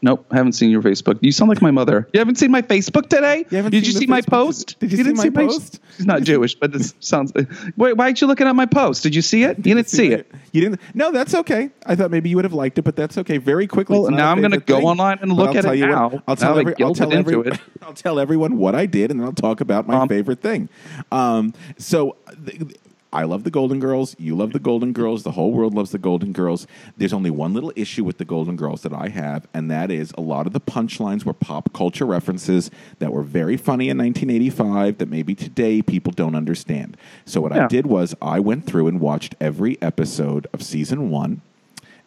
Nope, 0.00 0.24
haven't 0.30 0.52
seen 0.52 0.70
your 0.70 0.80
Facebook. 0.80 1.18
You 1.22 1.32
sound 1.32 1.48
like 1.48 1.60
my 1.60 1.72
mother. 1.72 2.08
You 2.12 2.20
haven't 2.20 2.36
seen 2.36 2.52
my 2.52 2.62
Facebook 2.62 3.08
today? 3.08 3.44
You 3.50 3.56
haven't 3.56 3.72
Did 3.72 3.84
you 3.84 3.92
see 3.92 4.06
my 4.06 4.20
Facebook 4.20 4.26
post? 4.30 4.78
Did 4.78 4.92
you 4.92 4.96
see 4.98 5.02
didn't 5.02 5.16
my 5.16 5.28
post? 5.30 5.80
She's 5.96 6.06
not 6.06 6.22
Jewish, 6.22 6.54
but 6.54 6.70
this 6.70 6.94
sounds. 7.00 7.32
Wait, 7.76 7.94
why 7.96 8.04
aren't 8.04 8.20
you 8.20 8.28
looking 8.28 8.46
at 8.46 8.54
my 8.54 8.66
post? 8.66 9.02
Did 9.02 9.16
you 9.16 9.22
see 9.22 9.42
it? 9.42 9.56
You 9.56 9.74
didn't 9.74 9.88
see 9.88 10.12
it. 10.12 10.30
You 10.52 10.60
didn't. 10.60 10.80
No, 10.94 11.10
that's 11.10 11.34
okay. 11.34 11.70
I 11.84 11.96
thought 11.96 12.12
maybe 12.12 12.28
you 12.30 12.36
would 12.36 12.44
have 12.44 12.52
liked 12.52 12.78
it, 12.78 12.82
but 12.82 12.94
that's 12.94 13.18
okay. 13.18 13.38
Very 13.38 13.66
quickly. 13.66 13.98
Well, 13.98 14.12
now 14.12 14.30
I'm 14.30 14.40
gonna 14.40 14.58
go 14.60 14.76
thing, 14.76 14.86
online 14.86 15.18
and 15.20 15.32
look 15.32 15.56
at 15.56 15.64
it 15.64 15.76
you 15.78 15.88
what- 15.88 16.12
now. 16.12 16.22
I'll 16.28 16.36
tell 16.36 16.54
Now 16.54 16.60
every, 16.60 16.74
I'll 16.84 16.94
tell 16.94 17.12
every, 17.12 17.34
it. 17.50 17.60
I'll 17.82 17.92
tell 17.92 18.20
everyone 18.20 18.56
what 18.58 18.76
I 18.76 18.86
did, 18.86 19.10
and 19.10 19.18
then 19.18 19.26
I'll 19.26 19.32
talk 19.32 19.60
about 19.60 19.88
my 19.88 19.96
Um, 20.02 20.08
favorite 20.08 20.40
thing. 20.40 20.68
Um, 21.10 21.54
so. 21.76 22.14
th- 22.46 22.62
I 23.12 23.24
love 23.24 23.44
the 23.44 23.50
Golden 23.50 23.80
Girls. 23.80 24.14
You 24.18 24.36
love 24.36 24.52
the 24.52 24.58
Golden 24.58 24.92
Girls. 24.92 25.22
The 25.22 25.32
whole 25.32 25.52
world 25.52 25.74
loves 25.74 25.92
the 25.92 25.98
Golden 25.98 26.32
Girls. 26.32 26.66
There's 26.96 27.12
only 27.12 27.30
one 27.30 27.54
little 27.54 27.72
issue 27.74 28.04
with 28.04 28.18
the 28.18 28.24
Golden 28.24 28.56
Girls 28.56 28.82
that 28.82 28.92
I 28.92 29.08
have, 29.08 29.46
and 29.54 29.70
that 29.70 29.90
is 29.90 30.12
a 30.18 30.20
lot 30.20 30.46
of 30.46 30.52
the 30.52 30.60
punchlines 30.60 31.24
were 31.24 31.32
pop 31.32 31.72
culture 31.72 32.04
references 32.04 32.70
that 32.98 33.12
were 33.12 33.22
very 33.22 33.56
funny 33.56 33.88
in 33.88 33.96
1985 33.96 34.98
that 34.98 35.08
maybe 35.08 35.34
today 35.34 35.80
people 35.80 36.12
don't 36.12 36.34
understand. 36.34 36.96
So 37.24 37.40
what 37.40 37.52
I 37.52 37.66
did 37.66 37.86
was 37.86 38.14
I 38.20 38.40
went 38.40 38.66
through 38.66 38.88
and 38.88 39.00
watched 39.00 39.34
every 39.40 39.80
episode 39.80 40.46
of 40.52 40.62
season 40.62 41.08
one, 41.08 41.40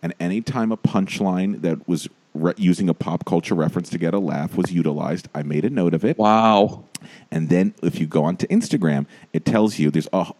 and 0.03 0.13
anytime 0.19 0.71
a 0.71 0.77
punchline 0.77 1.61
that 1.61 1.87
was 1.87 2.07
re- 2.35 2.53
using 2.57 2.89
a 2.89 2.93
pop 2.93 3.25
culture 3.25 3.55
reference 3.55 3.89
to 3.89 3.97
get 3.97 4.13
a 4.13 4.19
laugh 4.19 4.55
was 4.55 4.71
utilized, 4.71 5.27
I 5.33 5.41
made 5.41 5.65
a 5.65 5.69
note 5.69 5.95
of 5.95 6.05
it. 6.05 6.17
Wow. 6.17 6.83
And 7.31 7.49
then 7.49 7.73
if 7.81 7.99
you 7.99 8.05
go 8.05 8.23
onto 8.23 8.45
Instagram, 8.47 9.07
it 9.33 9.45
tells 9.45 9.79
you 9.79 9.89
there's 9.89 10.07
a 10.13 10.31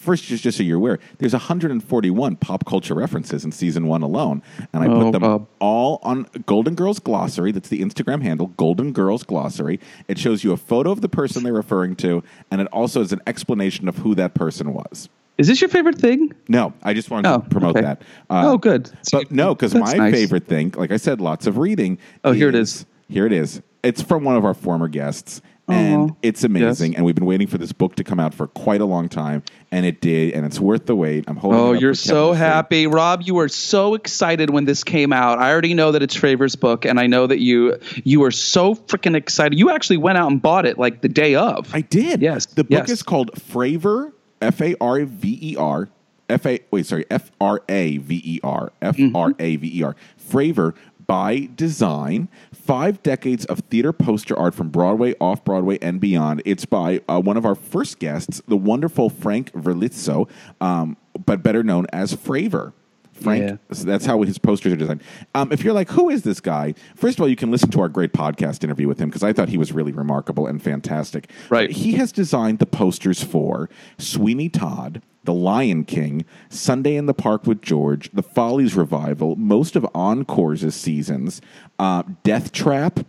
First, 0.00 0.24
just, 0.24 0.42
just 0.42 0.56
so 0.56 0.62
you're 0.64 0.78
aware, 0.78 0.98
there's 1.18 1.34
141 1.34 2.36
pop 2.36 2.64
culture 2.64 2.94
references 2.94 3.44
in 3.44 3.52
season 3.52 3.86
one 3.86 4.00
alone, 4.00 4.42
and 4.72 4.82
I 4.82 4.86
Oh, 4.86 5.02
put 5.02 5.12
them 5.12 5.20
Bob. 5.20 5.46
all 5.58 5.98
on 6.02 6.26
Golden 6.46 6.74
Girls 6.74 6.98
Glossary. 6.98 7.52
That's 7.52 7.68
the 7.68 7.82
Instagram 7.82 8.22
handle, 8.22 8.46
Golden 8.56 8.92
Girls 8.94 9.24
Glossary. 9.24 9.78
It 10.08 10.18
shows 10.18 10.42
you 10.42 10.52
a 10.52 10.56
photo 10.56 10.90
of 10.90 11.02
the 11.02 11.08
person 11.10 11.42
they're 11.42 11.52
referring 11.52 11.96
to, 11.96 12.22
and 12.50 12.62
it 12.62 12.66
also 12.68 13.02
is 13.02 13.12
an 13.12 13.20
explanation 13.26 13.88
of 13.88 13.98
who 13.98 14.14
that 14.14 14.32
person 14.32 14.72
was. 14.72 15.10
Is 15.36 15.48
this 15.48 15.60
your 15.60 15.68
favorite 15.68 15.98
thing? 15.98 16.32
No, 16.48 16.72
I 16.82 16.94
just 16.94 17.10
wanted 17.10 17.28
Oh, 17.28 17.40
to 17.40 17.48
promote 17.50 17.76
okay. 17.76 17.82
that. 17.82 18.00
Uh, 18.30 18.44
Oh, 18.52 18.56
good. 18.56 18.90
So 19.02 19.18
But 19.18 19.30
no, 19.30 19.54
because 19.54 19.74
my 19.74 19.92
nice. 19.92 20.14
favorite 20.14 20.46
thing, 20.46 20.72
like 20.78 20.92
I 20.92 20.96
said, 20.96 21.20
lots 21.20 21.46
of 21.46 21.58
reading. 21.58 21.98
Oh, 22.24 22.32
here 22.32 22.48
it 22.48 22.54
is. 22.54 22.86
Here 23.10 23.26
it 23.26 23.32
is. 23.34 23.60
It's 23.82 24.00
from 24.00 24.24
one 24.24 24.36
of 24.36 24.46
our 24.46 24.54
former 24.54 24.88
guests. 24.88 25.42
And 25.68 26.10
Aw. 26.10 26.14
it's 26.22 26.42
amazing, 26.42 26.92
Yes. 26.92 26.96
and 26.98 27.04
we've 27.06 27.14
been 27.14 27.26
waiting 27.26 27.46
for 27.46 27.56
this 27.56 27.70
book 27.72 27.94
to 27.96 28.02
come 28.04 28.18
out 28.18 28.34
for 28.34 28.48
quite 28.48 28.80
a 28.80 28.84
long 28.84 29.08
time, 29.08 29.44
and 29.70 29.86
it 29.86 30.00
did, 30.00 30.34
and 30.34 30.44
it's 30.44 30.58
worth 30.58 30.86
the 30.86 30.96
wait. 30.96 31.24
I'm 31.28 31.36
holding. 31.36 31.60
Oh, 31.60 31.72
it 31.72 31.76
up 31.76 31.80
you're 31.82 31.94
for 31.94 32.02
Kevin 32.02 32.16
so 32.16 32.30
to 32.32 32.36
happy, 32.38 32.86
Rob. 32.88 33.22
You 33.24 33.34
were 33.36 33.48
so 33.48 33.94
excited 33.94 34.50
when 34.50 34.64
this 34.64 34.82
came 34.82 35.12
out. 35.12 35.38
I 35.38 35.52
already 35.52 35.74
know 35.74 35.92
that 35.92 36.02
it's 36.02 36.16
Fraver's 36.16 36.56
book, 36.56 36.84
and 36.84 36.98
I 36.98 37.06
know 37.06 37.26
that 37.28 37.38
you 37.38 37.78
you 38.02 38.18
were 38.18 38.32
so 38.32 38.74
freaking 38.74 39.14
excited. 39.14 39.58
You 39.58 39.70
actually 39.70 39.98
went 39.98 40.18
out 40.18 40.28
and 40.30 40.42
bought 40.42 40.66
it 40.66 40.76
like 40.76 41.02
the 41.02 41.08
day 41.08 41.36
of. 41.36 41.72
I 41.72 41.82
did. 41.82 42.20
Yes, 42.20 42.46
The 42.46 42.64
book 42.64 42.70
yes. 42.88 42.90
is 42.90 43.02
called 43.04 43.30
Fraver, 43.40 44.12
F 44.42 44.60
A 44.60 44.74
R 44.80 45.04
V 45.04 45.38
E 45.40 45.56
R. 45.56 45.88
F 46.28 46.46
A 46.46 46.60
wait, 46.72 46.86
sorry, 46.86 47.04
F 47.10 47.30
R 47.40 47.60
A 47.68 47.98
V 47.98 48.20
E 48.24 48.40
R. 48.42 48.72
F 48.82 48.96
R 49.14 49.34
A 49.38 49.56
V 49.56 49.78
E 49.80 49.82
R. 49.84 49.94
Fraver 50.16 50.74
by 51.10 51.48
design. 51.56 52.28
Five 52.54 53.02
decades 53.02 53.44
of 53.46 53.58
theater 53.68 53.92
poster 53.92 54.38
art 54.38 54.54
from 54.54 54.68
Broadway, 54.68 55.16
off 55.20 55.44
Broadway, 55.44 55.76
and 55.82 56.00
beyond. 56.00 56.40
It's 56.44 56.64
by 56.64 57.00
uh, 57.08 57.20
one 57.20 57.36
of 57.36 57.44
our 57.44 57.56
first 57.56 57.98
guests, 57.98 58.40
the 58.46 58.56
wonderful 58.56 59.10
Frank 59.10 59.50
Verlizzo, 59.50 60.30
um, 60.60 60.96
but 61.26 61.42
better 61.42 61.64
known 61.64 61.86
as 61.92 62.14
Fraver. 62.14 62.74
Frank, 63.20 63.42
Yeah. 63.42 63.56
that's 63.84 64.06
how 64.06 64.20
his 64.22 64.38
posters 64.38 64.72
are 64.72 64.76
designed. 64.76 65.02
Um, 65.34 65.52
if 65.52 65.62
you're 65.64 65.74
like, 65.74 65.90
who 65.90 66.08
is 66.10 66.22
this 66.22 66.40
guy? 66.40 66.74
First 66.96 67.18
of 67.18 67.22
all, 67.22 67.28
you 67.28 67.36
can 67.36 67.50
listen 67.50 67.70
to 67.70 67.80
our 67.80 67.88
great 67.88 68.12
podcast 68.12 68.64
interview 68.64 68.88
with 68.88 68.98
him 68.98 69.08
because 69.08 69.22
I 69.22 69.32
thought 69.32 69.48
he 69.48 69.58
was 69.58 69.72
really 69.72 69.92
remarkable 69.92 70.46
and 70.46 70.62
fantastic. 70.62 71.30
Right. 71.48 71.70
He 71.70 71.92
has 71.92 72.12
designed 72.12 72.58
the 72.58 72.66
posters 72.66 73.22
for 73.22 73.68
Sweeney 73.98 74.48
Todd, 74.48 75.02
The 75.24 75.34
Lion 75.34 75.84
King, 75.84 76.24
Sunday 76.48 76.96
in 76.96 77.06
the 77.06 77.14
Park 77.14 77.46
with 77.46 77.60
George, 77.62 78.10
The 78.12 78.22
Follies 78.22 78.74
Revival, 78.74 79.36
most 79.36 79.76
of 79.76 79.86
Encore's 79.94 80.74
seasons, 80.74 81.40
uh, 81.78 82.02
Death 82.22 82.52
Trap, 82.52 83.00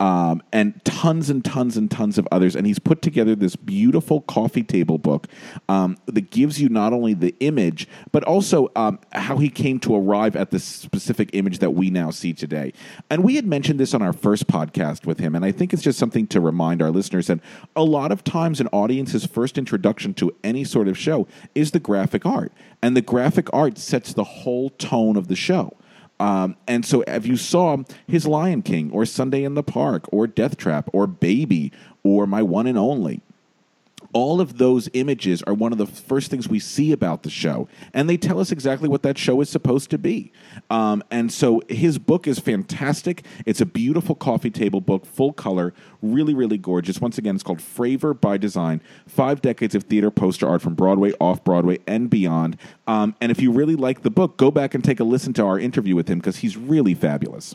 um, 0.00 0.42
and 0.52 0.84
tons 0.84 1.28
and 1.28 1.44
tons 1.44 1.76
and 1.76 1.90
tons 1.90 2.18
of 2.18 2.28
others. 2.30 2.54
And 2.54 2.66
he's 2.66 2.78
put 2.78 3.02
together 3.02 3.34
this 3.34 3.56
beautiful 3.56 4.20
coffee 4.22 4.62
table 4.62 4.98
book 4.98 5.26
um, 5.68 5.96
that 6.06 6.30
gives 6.30 6.60
you 6.60 6.68
not 6.68 6.92
only 6.92 7.14
the 7.14 7.34
image, 7.40 7.88
but 8.12 8.24
also 8.24 8.70
um, 8.76 9.00
how 9.12 9.38
he 9.38 9.48
came 9.48 9.80
to 9.80 9.96
arrive 9.96 10.36
at 10.36 10.50
this 10.50 10.64
specific 10.64 11.30
image 11.32 11.58
that 11.58 11.70
we 11.70 11.90
now 11.90 12.10
see 12.10 12.32
today. 12.32 12.72
And 13.10 13.24
we 13.24 13.36
had 13.36 13.46
mentioned 13.46 13.80
this 13.80 13.94
on 13.94 14.02
our 14.02 14.12
first 14.12 14.46
podcast 14.46 15.06
with 15.06 15.18
him. 15.18 15.34
And 15.34 15.44
I 15.44 15.52
think 15.52 15.72
it's 15.72 15.82
just 15.82 15.98
something 15.98 16.26
to 16.28 16.40
remind 16.40 16.82
our 16.82 16.90
listeners 16.90 17.26
that 17.26 17.40
a 17.74 17.84
lot 17.84 18.12
of 18.12 18.24
times 18.24 18.60
an 18.60 18.68
audience's 18.68 19.26
first 19.26 19.58
introduction 19.58 20.14
to 20.14 20.34
any 20.44 20.64
sort 20.64 20.88
of 20.88 20.96
show 20.96 21.26
is 21.54 21.72
the 21.72 21.80
graphic 21.80 22.24
art. 22.24 22.52
And 22.82 22.96
the 22.96 23.02
graphic 23.02 23.52
art 23.52 23.78
sets 23.78 24.12
the 24.12 24.24
whole 24.24 24.70
tone 24.70 25.16
of 25.16 25.28
the 25.28 25.36
show. 25.36 25.76
Um, 26.20 26.56
and 26.66 26.84
so, 26.84 27.04
if 27.06 27.26
you 27.26 27.36
saw 27.36 27.78
his 28.06 28.26
Lion 28.26 28.62
King, 28.62 28.90
or 28.90 29.06
Sunday 29.06 29.44
in 29.44 29.54
the 29.54 29.62
Park, 29.62 30.06
or 30.12 30.26
Death 30.26 30.56
Trap, 30.56 30.90
or 30.92 31.06
Baby, 31.06 31.72
or 32.02 32.26
My 32.26 32.42
One 32.42 32.66
and 32.66 32.78
Only, 32.78 33.22
all 34.12 34.40
of 34.40 34.58
those 34.58 34.88
images 34.94 35.42
are 35.42 35.54
one 35.54 35.72
of 35.72 35.78
the 35.78 35.86
first 35.86 36.30
things 36.30 36.48
we 36.48 36.58
see 36.58 36.92
about 36.92 37.22
the 37.22 37.30
show, 37.30 37.68
and 37.92 38.08
they 38.08 38.16
tell 38.16 38.40
us 38.40 38.50
exactly 38.50 38.88
what 38.88 39.02
that 39.02 39.18
show 39.18 39.40
is 39.40 39.50
supposed 39.50 39.90
to 39.90 39.98
be. 39.98 40.32
Um, 40.70 41.02
and 41.10 41.32
so 41.32 41.62
his 41.68 41.98
book 41.98 42.26
is 42.26 42.38
fantastic. 42.38 43.24
It's 43.46 43.60
a 43.60 43.66
beautiful 43.66 44.14
coffee 44.14 44.50
table 44.50 44.80
book, 44.80 45.04
full 45.04 45.32
color, 45.32 45.74
really, 46.02 46.34
really 46.34 46.58
gorgeous. 46.58 47.00
Once 47.00 47.18
again, 47.18 47.34
it's 47.34 47.44
called 47.44 47.60
Fraver 47.60 48.14
by 48.14 48.38
Design 48.38 48.80
Five 49.06 49.42
Decades 49.42 49.74
of 49.74 49.84
Theater 49.84 50.10
Poster 50.10 50.48
Art 50.48 50.62
from 50.62 50.74
Broadway, 50.74 51.12
Off 51.20 51.44
Broadway, 51.44 51.78
and 51.86 52.08
Beyond. 52.08 52.56
Um, 52.86 53.14
and 53.20 53.30
if 53.30 53.40
you 53.40 53.52
really 53.52 53.76
like 53.76 54.02
the 54.02 54.10
book, 54.10 54.36
go 54.36 54.50
back 54.50 54.74
and 54.74 54.82
take 54.82 55.00
a 55.00 55.04
listen 55.04 55.32
to 55.34 55.44
our 55.44 55.58
interview 55.58 55.94
with 55.94 56.08
him 56.08 56.18
because 56.18 56.38
he's 56.38 56.56
really 56.56 56.94
fabulous. 56.94 57.54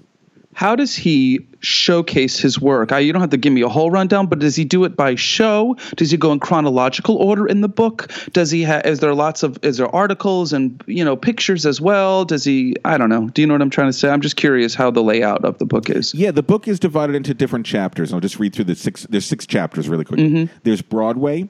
How 0.53 0.75
does 0.75 0.95
he 0.95 1.47
showcase 1.59 2.39
his 2.39 2.59
work? 2.59 2.91
I, 2.91 2.99
you 2.99 3.13
don't 3.13 3.21
have 3.21 3.31
to 3.31 3.37
give 3.37 3.53
me 3.53 3.61
a 3.61 3.69
whole 3.69 3.89
rundown, 3.91 4.27
but 4.27 4.39
does 4.39 4.55
he 4.55 4.65
do 4.65 4.83
it 4.83 4.95
by 4.95 5.15
show? 5.15 5.75
Does 5.95 6.11
he 6.11 6.17
go 6.17 6.31
in 6.31 6.39
chronological 6.39 7.15
order 7.17 7.47
in 7.47 7.61
the 7.61 7.69
book? 7.69 8.11
Does 8.33 8.51
he 8.51 8.61
have? 8.63 8.85
Is 8.85 8.99
there 8.99 9.13
lots 9.13 9.43
of? 9.43 9.57
Is 9.63 9.77
there 9.77 9.93
articles 9.93 10.53
and 10.53 10.83
you 10.87 11.03
know 11.03 11.15
pictures 11.15 11.65
as 11.65 11.81
well? 11.81 12.25
Does 12.25 12.43
he? 12.43 12.75
I 12.85 12.97
don't 12.97 13.09
know. 13.09 13.29
Do 13.29 13.41
you 13.41 13.47
know 13.47 13.53
what 13.53 13.61
I'm 13.61 13.69
trying 13.69 13.89
to 13.89 13.93
say? 13.93 14.09
I'm 14.09 14.21
just 14.21 14.35
curious 14.35 14.75
how 14.75 14.91
the 14.91 15.01
layout 15.01 15.43
of 15.45 15.57
the 15.57 15.65
book 15.65 15.89
is. 15.89 16.13
Yeah, 16.13 16.31
the 16.31 16.43
book 16.43 16.67
is 16.67 16.79
divided 16.79 17.15
into 17.15 17.33
different 17.33 17.65
chapters. 17.65 18.13
I'll 18.13 18.19
just 18.19 18.39
read 18.39 18.53
through 18.53 18.65
the 18.65 18.75
six. 18.75 19.07
There's 19.09 19.25
six 19.25 19.45
chapters 19.45 19.89
really 19.89 20.05
quickly. 20.05 20.29
Mm-hmm. 20.29 20.57
There's 20.63 20.81
Broadway, 20.81 21.49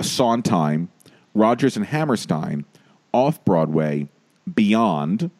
Sondheim, 0.00 0.88
Rodgers 1.34 1.76
and 1.76 1.86
Hammerstein, 1.86 2.64
Off 3.12 3.44
Broadway, 3.44 4.08
Beyond, 4.52 5.30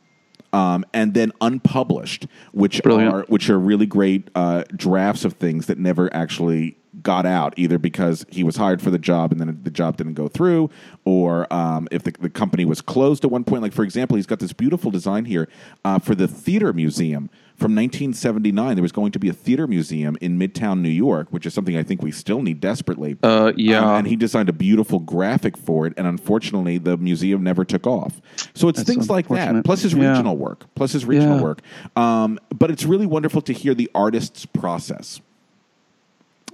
um, 0.52 0.84
and 0.92 1.14
then 1.14 1.32
unpublished, 1.40 2.26
which 2.52 2.82
Brilliant. 2.82 3.14
are 3.14 3.22
which 3.28 3.48
are 3.48 3.58
really 3.58 3.86
great 3.86 4.28
uh, 4.34 4.64
drafts 4.74 5.24
of 5.24 5.34
things 5.34 5.66
that 5.66 5.78
never 5.78 6.12
actually 6.14 6.76
got 7.02 7.26
out, 7.26 7.54
either 7.56 7.78
because 7.78 8.24
he 8.30 8.42
was 8.44 8.56
hired 8.56 8.80
for 8.82 8.90
the 8.90 8.98
job 8.98 9.32
and 9.32 9.40
then 9.40 9.60
the 9.62 9.70
job 9.70 9.96
didn't 9.96 10.14
go 10.14 10.28
through, 10.28 10.70
or 11.04 11.52
um, 11.52 11.88
if 11.90 12.02
the, 12.04 12.12
the 12.20 12.30
company 12.30 12.64
was 12.64 12.80
closed 12.80 13.24
at 13.24 13.30
one 13.30 13.44
point. 13.44 13.62
Like 13.62 13.72
for 13.72 13.82
example, 13.84 14.16
he's 14.16 14.26
got 14.26 14.38
this 14.38 14.52
beautiful 14.52 14.90
design 14.90 15.24
here 15.24 15.48
uh, 15.84 15.98
for 15.98 16.14
the 16.14 16.28
theater 16.28 16.72
museum 16.72 17.30
from 17.56 17.74
1979. 17.76 18.74
There 18.76 18.82
was 18.82 18.92
going 18.92 19.12
to 19.12 19.18
be 19.18 19.28
a 19.28 19.32
theater 19.32 19.66
museum 19.66 20.16
in 20.20 20.38
Midtown 20.38 20.80
New 20.80 20.88
York, 20.88 21.28
which 21.30 21.46
is 21.46 21.54
something 21.54 21.76
I 21.76 21.82
think 21.82 22.02
we 22.02 22.10
still 22.12 22.42
need 22.42 22.60
desperately. 22.60 23.16
Uh, 23.22 23.52
yeah. 23.56 23.78
Um, 23.80 23.98
and 23.98 24.06
he 24.08 24.16
designed 24.16 24.48
a 24.48 24.52
beautiful 24.52 24.98
graphic 24.98 25.56
for 25.56 25.86
it, 25.86 25.92
and 25.96 26.06
unfortunately, 26.06 26.78
the 26.78 26.96
museum 26.96 27.42
never 27.42 27.64
took 27.64 27.86
off. 27.86 28.20
So 28.54 28.68
it's 28.68 28.78
That's 28.78 28.88
things 28.88 29.10
like 29.10 29.28
that, 29.28 29.64
plus 29.64 29.82
his 29.82 29.92
Yeah. 29.94 30.10
regional 30.10 30.36
work, 30.36 30.66
plus 30.74 30.92
his 30.92 31.04
regional 31.04 31.36
Yeah. 31.36 31.42
work. 31.42 31.62
Um, 31.96 32.38
but 32.54 32.70
it's 32.70 32.84
really 32.84 33.06
wonderful 33.06 33.42
to 33.42 33.52
hear 33.52 33.74
the 33.74 33.90
artist's 33.94 34.46
process. 34.46 35.20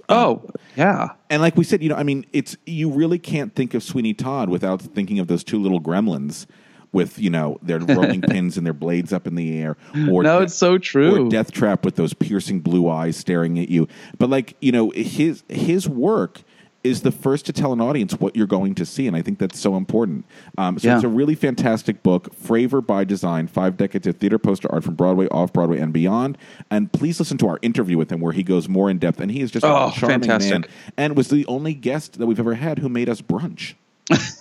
Um, 0.09 0.17
oh 0.17 0.49
yeah. 0.75 1.09
And 1.29 1.41
like 1.41 1.55
we 1.55 1.63
said, 1.63 1.81
you 1.83 1.89
know, 1.89 1.95
I 1.95 2.03
mean, 2.03 2.25
it's 2.33 2.57
you 2.65 2.89
really 2.89 3.19
can't 3.19 3.55
think 3.55 3.73
of 3.73 3.83
Sweeney 3.83 4.13
Todd 4.13 4.49
without 4.49 4.81
thinking 4.81 5.19
of 5.19 5.27
those 5.27 5.43
two 5.43 5.59
little 5.61 5.79
gremlins 5.79 6.45
with 6.91 7.19
you 7.19 7.29
know 7.29 7.59
their 7.61 7.79
rolling 7.79 8.21
pins 8.21 8.57
and 8.57 8.65
their 8.65 8.73
blades 8.73 9.13
up 9.13 9.27
in 9.27 9.35
the 9.35 9.57
air. 9.59 9.77
Or 10.09 10.23
No, 10.23 10.41
it's 10.41 10.55
so 10.55 10.77
true. 10.77 11.27
Or 11.27 11.29
Death 11.29 11.51
Trap 11.51 11.85
with 11.85 11.95
those 11.95 12.13
piercing 12.13 12.59
blue 12.61 12.89
eyes 12.89 13.17
staring 13.17 13.59
at 13.59 13.69
you. 13.69 13.87
But 14.17 14.29
like 14.29 14.55
you 14.59 14.71
know, 14.71 14.89
his 14.91 15.43
his 15.47 15.87
work 15.87 16.41
is 16.83 17.01
the 17.01 17.11
first 17.11 17.45
to 17.45 17.53
tell 17.53 17.73
an 17.73 17.81
audience 17.81 18.13
what 18.19 18.35
you're 18.35 18.47
going 18.47 18.73
to 18.75 18.85
see, 18.85 19.05
and 19.05 19.15
I 19.15 19.21
think 19.21 19.37
that's 19.37 19.59
so 19.59 19.75
important. 19.75 20.23
Um, 20.57 20.79
so 20.79 20.87
Yeah. 20.87 20.95
it's 20.95 21.03
a 21.03 21.09
really 21.09 21.35
fantastic 21.35 22.01
book, 22.03 22.33
Fraver 22.33 22.79
by 22.81 23.03
Design: 23.03 23.47
Five 23.47 23.75
Decades 23.75 24.07
of 24.07 24.15
Theater 24.17 24.39
Poster 24.39 24.71
Art 24.71 24.83
from 24.85 24.95
Broadway, 24.95 25.27
Off 25.29 25.51
Broadway, 25.51 25.79
and 25.79 25.91
Beyond. 25.91 26.37
And 26.71 26.91
please 26.91 27.19
listen 27.19 27.37
to 27.39 27.47
our 27.49 27.59
interview 27.61 27.97
with 27.97 28.11
him, 28.11 28.21
where 28.21 28.31
he 28.33 28.43
goes 28.43 28.69
more 28.69 28.89
in 28.89 28.97
depth, 28.97 29.19
and 29.19 29.29
he 29.29 29.41
is 29.41 29.51
just 29.51 29.65
Oh, 29.65 29.89
a 29.89 29.91
charming 29.91 30.21
fantastic. 30.21 30.51
man, 30.51 30.65
and 30.97 31.17
was 31.17 31.27
the 31.27 31.45
only 31.47 31.73
guest 31.73 32.17
that 32.17 32.27
we've 32.27 32.39
ever 32.39 32.53
had 32.55 32.79
who 32.79 32.87
made 32.87 33.09
us 33.09 33.21
brunch. 33.21 33.73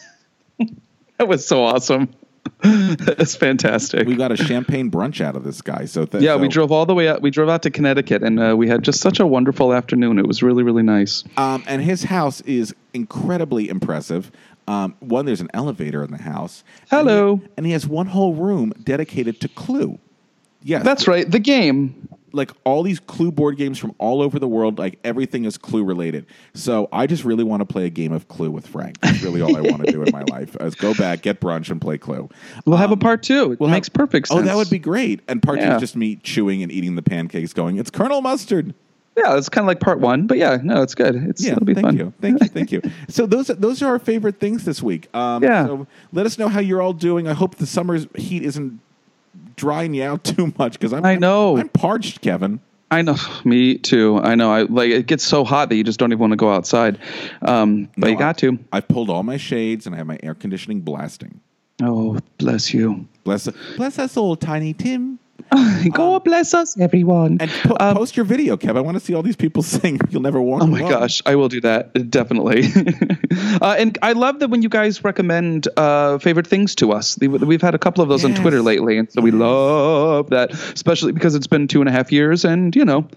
That 1.19 1.27
was 1.27 1.45
so 1.45 1.65
awesome. 1.65 2.11
That's 2.63 3.37
fantastic. 3.37 4.07
We 4.07 4.17
got 4.17 4.33
a 4.33 4.37
champagne 4.37 4.91
brunch 4.91 5.21
out 5.21 5.37
of 5.37 5.45
this 5.45 5.63
guy. 5.63 5.85
So 5.85 6.05
th- 6.05 6.23
yeah, 6.23 6.35
so- 6.35 6.39
we 6.39 6.49
drove 6.49 6.73
all 6.73 6.87
the 6.87 6.95
way 6.95 7.09
out. 7.09 7.23
We 7.23 7.31
drove 7.31 7.49
out 7.49 7.63
to 7.63 7.71
Connecticut, 7.71 8.23
and 8.23 8.41
uh, 8.41 8.55
we 8.57 8.69
had 8.69 8.83
just 8.83 9.01
such 9.01 9.21
a 9.21 9.27
wonderful 9.27 9.73
afternoon. 9.73 10.19
It 10.19 10.27
was 10.27 10.43
really, 10.43 10.63
really 10.63 10.83
nice. 10.83 11.25
Um, 11.37 11.65
and 11.67 11.83
his 11.83 12.05
house 12.05 12.41
is 12.43 12.75
incredibly 12.95 13.69
impressive. 13.69 14.31
Um, 14.67 14.95
one, 15.01 15.25
there's 15.25 15.41
an 15.41 15.51
elevator 15.55 16.03
in 16.05 16.11
the 16.11 16.19
house. 16.23 16.63
And 16.91 17.09
Hello. 17.09 17.37
he, 17.37 17.49
and 17.57 17.67
he 17.67 17.73
has 17.73 17.87
one 17.87 18.07
whole 18.07 18.35
room 18.35 18.75
dedicated 18.83 19.41
to 19.41 19.49
Clue. 19.49 19.99
Yes, 20.63 20.85
That's 20.85 21.09
right. 21.09 21.31
The 21.31 21.39
game. 21.39 22.09
Like 22.33 22.51
all 22.65 22.83
these 22.83 23.01
Clue 23.01 23.31
board 23.33 23.57
games 23.57 23.79
from 23.79 23.95
all 23.99 24.23
over 24.23 24.39
the 24.39 24.49
world. 24.49 24.79
Like 24.79 24.99
everything 25.05 25.45
is 25.45 25.57
Clue 25.59 25.85
related. 25.85 26.27
So 26.55 26.89
I 26.93 27.07
just 27.07 27.25
really 27.25 27.45
want 27.45 27.61
to 27.61 27.65
play 27.65 27.87
a 27.87 27.91
game 27.91 28.13
of 28.13 28.29
Clue 28.29 28.51
with 28.51 28.67
Frank. 28.67 29.01
That's 29.01 29.23
really 29.23 29.41
all 29.41 29.57
I 29.57 29.61
want 29.61 29.85
to 29.85 29.93
do 29.93 30.03
in 30.03 30.13
my 30.13 30.23
life. 30.31 30.57
Is 30.61 30.75
go 30.75 30.95
back, 30.95 31.23
get 31.23 31.41
brunch, 31.41 31.71
and 31.71 31.81
play 31.81 31.99
Clue. 31.99 32.29
We'll 32.65 32.77
have 32.79 32.93
a 32.93 32.97
part 32.97 33.23
two. 33.23 33.53
It 33.53 33.61
We'll 33.61 33.71
makes 33.71 33.89
have- 33.89 33.95
perfect 33.95 34.29
sense. 34.29 34.41
Oh, 34.41 34.43
that 34.43 34.57
would 34.57 34.71
be 34.71 34.79
great. 34.79 35.21
And 35.29 35.43
part 35.43 35.61
two 35.61 35.67
is 35.67 35.81
just 35.81 35.97
me 35.97 36.17
chewing 36.17 36.63
and 36.63 36.71
eating 36.73 36.95
the 36.97 37.03
pancakes, 37.03 37.53
going, 37.53 37.79
"It's 37.79 37.91
Colonel 37.91 38.21
Mustard." 38.21 38.75
Yeah, 39.17 39.37
it's 39.37 39.49
kind 39.49 39.65
of 39.65 39.67
like 39.67 39.81
part 39.81 39.99
one, 39.99 40.29
but 40.29 40.39
yeah, 40.39 40.59
no, 40.63 40.81
it's 40.81 40.95
good. 40.95 41.17
It's 41.17 41.45
Yeah, 41.45 41.53
it'll 41.53 41.65
be 41.65 41.75
thank 41.75 41.87
fun. 41.89 41.97
you, 41.97 42.13
thank 42.21 42.41
you, 42.41 42.49
thank 42.49 42.71
you. 42.71 42.81
So 43.09 43.27
those 43.27 43.49
those 43.49 43.83
are 43.83 43.89
our 43.89 43.99
favorite 43.99 44.39
things 44.39 44.65
this 44.65 44.81
week. 44.81 45.13
Um, 45.13 45.43
Yeah. 45.43 45.67
So 45.67 45.87
let 46.13 46.25
us 46.25 46.39
know 46.39 46.47
how 46.49 46.61
you're 46.61 46.81
all 46.81 46.93
doing. 46.93 47.27
I 47.27 47.33
hope 47.33 47.57
the 47.57 47.67
summer's 47.67 48.07
heat 48.15 48.45
isn't 48.45 48.79
drying 49.57 49.95
you 49.95 50.05
out 50.05 50.25
too 50.25 50.53
much 50.59 50.73
because 50.75 50.93
I'm 50.93 51.05
I 51.05 51.17
know. 51.17 51.57
I'm 51.59 51.69
parched, 51.69 52.21
Kevin. 52.21 52.61
I 52.91 53.03
know, 53.03 53.17
me 53.45 53.77
too. 53.77 54.19
I 54.19 54.35
know. 54.35 54.51
I 54.51 54.63
like 54.63 54.91
it 54.91 55.07
gets 55.07 55.25
so 55.25 55.45
hot 55.45 55.69
that 55.69 55.77
you 55.77 55.85
just 55.85 55.99
don't 55.99 56.11
even 56.11 56.21
want 56.21 56.33
to 56.33 56.37
go 56.37 56.51
outside. 56.53 56.99
Um, 57.43 57.85
but 57.97 58.07
No, 58.07 58.09
you 58.09 58.19
got 58.19 58.39
to. 58.39 58.59
I 58.73 58.81
pulled 58.81 59.11
all 59.11 59.23
my 59.23 59.37
shades 59.37 59.87
and 59.87 59.95
I 59.95 59.99
have 59.99 60.07
my 60.07 60.19
air 60.23 60.35
conditioning 60.35 60.81
blasting. 60.81 61.41
Oh, 61.83 62.19
bless 62.39 62.73
you. 62.75 63.07
Bless, 63.25 63.47
bless 63.77 63.99
us 63.99 64.17
all, 64.17 64.35
Tiny 64.37 64.73
Tim. 64.73 65.19
God 65.93 66.25
bless 66.25 66.53
us, 66.53 66.79
everyone. 66.79 67.39
And 67.41 67.51
po- 67.51 67.77
post 67.95 68.17
your 68.17 68.25
video, 68.27 68.57
Kev. 68.57 68.77
I 68.77 68.81
want 68.81 68.97
to 68.97 69.01
see 69.01 69.15
all 69.15 69.23
these 69.23 69.37
people 69.37 69.63
sing. 69.75 69.99
You'll 70.11 70.23
never 70.23 70.41
walk. 70.43 70.63
Oh 70.63 70.67
my 70.67 70.81
alone. 70.81 70.91
gosh, 70.91 71.23
I 71.25 71.37
will 71.37 71.49
do 71.49 71.61
that 71.63 72.11
definitely. 72.11 72.65
uh, 73.63 73.77
and 73.79 73.97
I 74.03 74.13
love 74.13 74.41
that 74.41 74.49
when 74.51 74.63
you 74.63 74.69
guys 74.69 75.05
recommend 75.05 75.69
uh, 75.77 76.19
favorite 76.19 76.47
things 76.47 76.75
to 76.77 76.93
us. 76.93 77.17
We- 77.21 77.29
We've 77.29 77.63
had 77.63 77.75
a 77.75 77.79
couple 77.79 78.03
of 78.03 78.09
those 78.09 78.25
on 78.25 78.35
Twitter 78.35 78.61
lately, 78.63 78.99
and 78.99 79.11
so 79.11 79.21
we 79.23 79.31
love 79.31 80.31
that, 80.31 80.53
especially 80.53 81.13
because 81.13 81.35
it's 81.35 81.47
been 81.47 81.69
two 81.69 81.81
and 81.81 81.89
a 81.89 81.93
half 81.93 82.11
years, 82.13 82.45
and 82.45 82.75
you 82.77 82.85
know, 82.85 83.09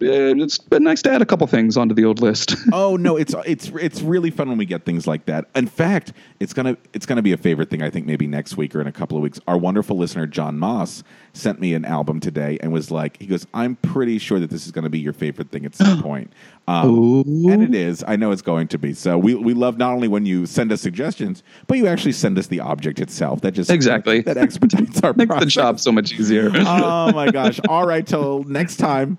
it's 0.00 0.58
been 0.58 0.84
nice 0.84 1.02
to 1.02 1.10
add 1.10 1.22
a 1.22 1.26
couple 1.26 1.46
things 1.46 1.76
onto 1.76 1.94
the 1.94 2.04
old 2.04 2.20
list. 2.20 2.54
Oh 2.72 2.96
no, 2.96 3.16
it's 3.16 3.34
it's 3.46 3.68
it's 3.80 4.02
really 4.02 4.30
fun 4.30 4.48
when 4.48 4.58
we 4.58 4.66
get 4.66 4.84
things 4.84 5.06
like 5.06 5.26
that. 5.26 5.46
In 5.54 5.66
fact, 5.66 6.12
it's 6.40 6.52
gonna 6.52 6.76
it's 6.92 7.06
gonna 7.06 7.22
be 7.22 7.32
a 7.32 7.36
favorite 7.36 7.70
thing. 7.70 7.80
I 7.82 7.90
think 7.90 8.06
maybe 8.06 8.26
next 8.26 8.56
week 8.56 8.74
or 8.74 8.80
in 8.80 8.86
a 8.86 8.92
couple 8.92 9.16
of 9.16 9.22
weeks. 9.22 9.40
Our 9.48 9.56
wonderful 9.56 9.96
listener 9.96 10.26
John 10.26 10.58
Moss 10.58 11.02
sent 11.32 11.60
me 11.60 11.74
an 11.74 11.84
album 11.84 12.20
today 12.20 12.58
and 12.60 12.72
was 12.72 12.90
like, 12.90 13.18
he 13.20 13.26
goes, 13.26 13.46
"I'm 13.54 13.76
pretty 13.76 14.18
sure 14.18 14.40
that 14.40 14.50
this 14.50 14.66
is 14.66 14.72
going 14.72 14.84
to 14.84 14.90
be 14.90 14.98
your 14.98 15.12
favorite 15.12 15.50
thing 15.50 15.64
at 15.64 15.74
some 15.74 16.02
point." 16.02 16.32
Um, 16.68 17.22
and 17.48 17.62
it 17.62 17.74
is. 17.74 18.04
I 18.06 18.16
know 18.16 18.32
it's 18.32 18.42
going 18.42 18.68
to 18.68 18.78
be. 18.78 18.92
So 18.94 19.16
we 19.16 19.34
we 19.34 19.54
love 19.54 19.78
not 19.78 19.92
only 19.92 20.08
when 20.08 20.26
you 20.26 20.44
send 20.46 20.72
us 20.72 20.80
suggestions, 20.80 21.42
but 21.66 21.78
you 21.78 21.86
actually 21.86 22.12
send 22.12 22.36
us 22.38 22.48
the 22.48 22.60
object 22.60 23.00
itself. 23.00 23.40
That 23.42 23.52
just 23.52 23.70
Exactly. 23.70 24.20
that 24.22 24.36
expedites 24.36 25.02
our 25.02 25.12
Makes 25.16 25.36
the 25.38 25.46
job 25.46 25.80
so 25.80 25.92
much 25.92 26.12
easier. 26.12 26.50
Oh 26.54 27.12
my 27.12 27.30
gosh! 27.30 27.60
All 27.68 27.86
right, 27.86 28.06
till 28.06 28.42
next 28.44 28.76
time. 28.76 29.18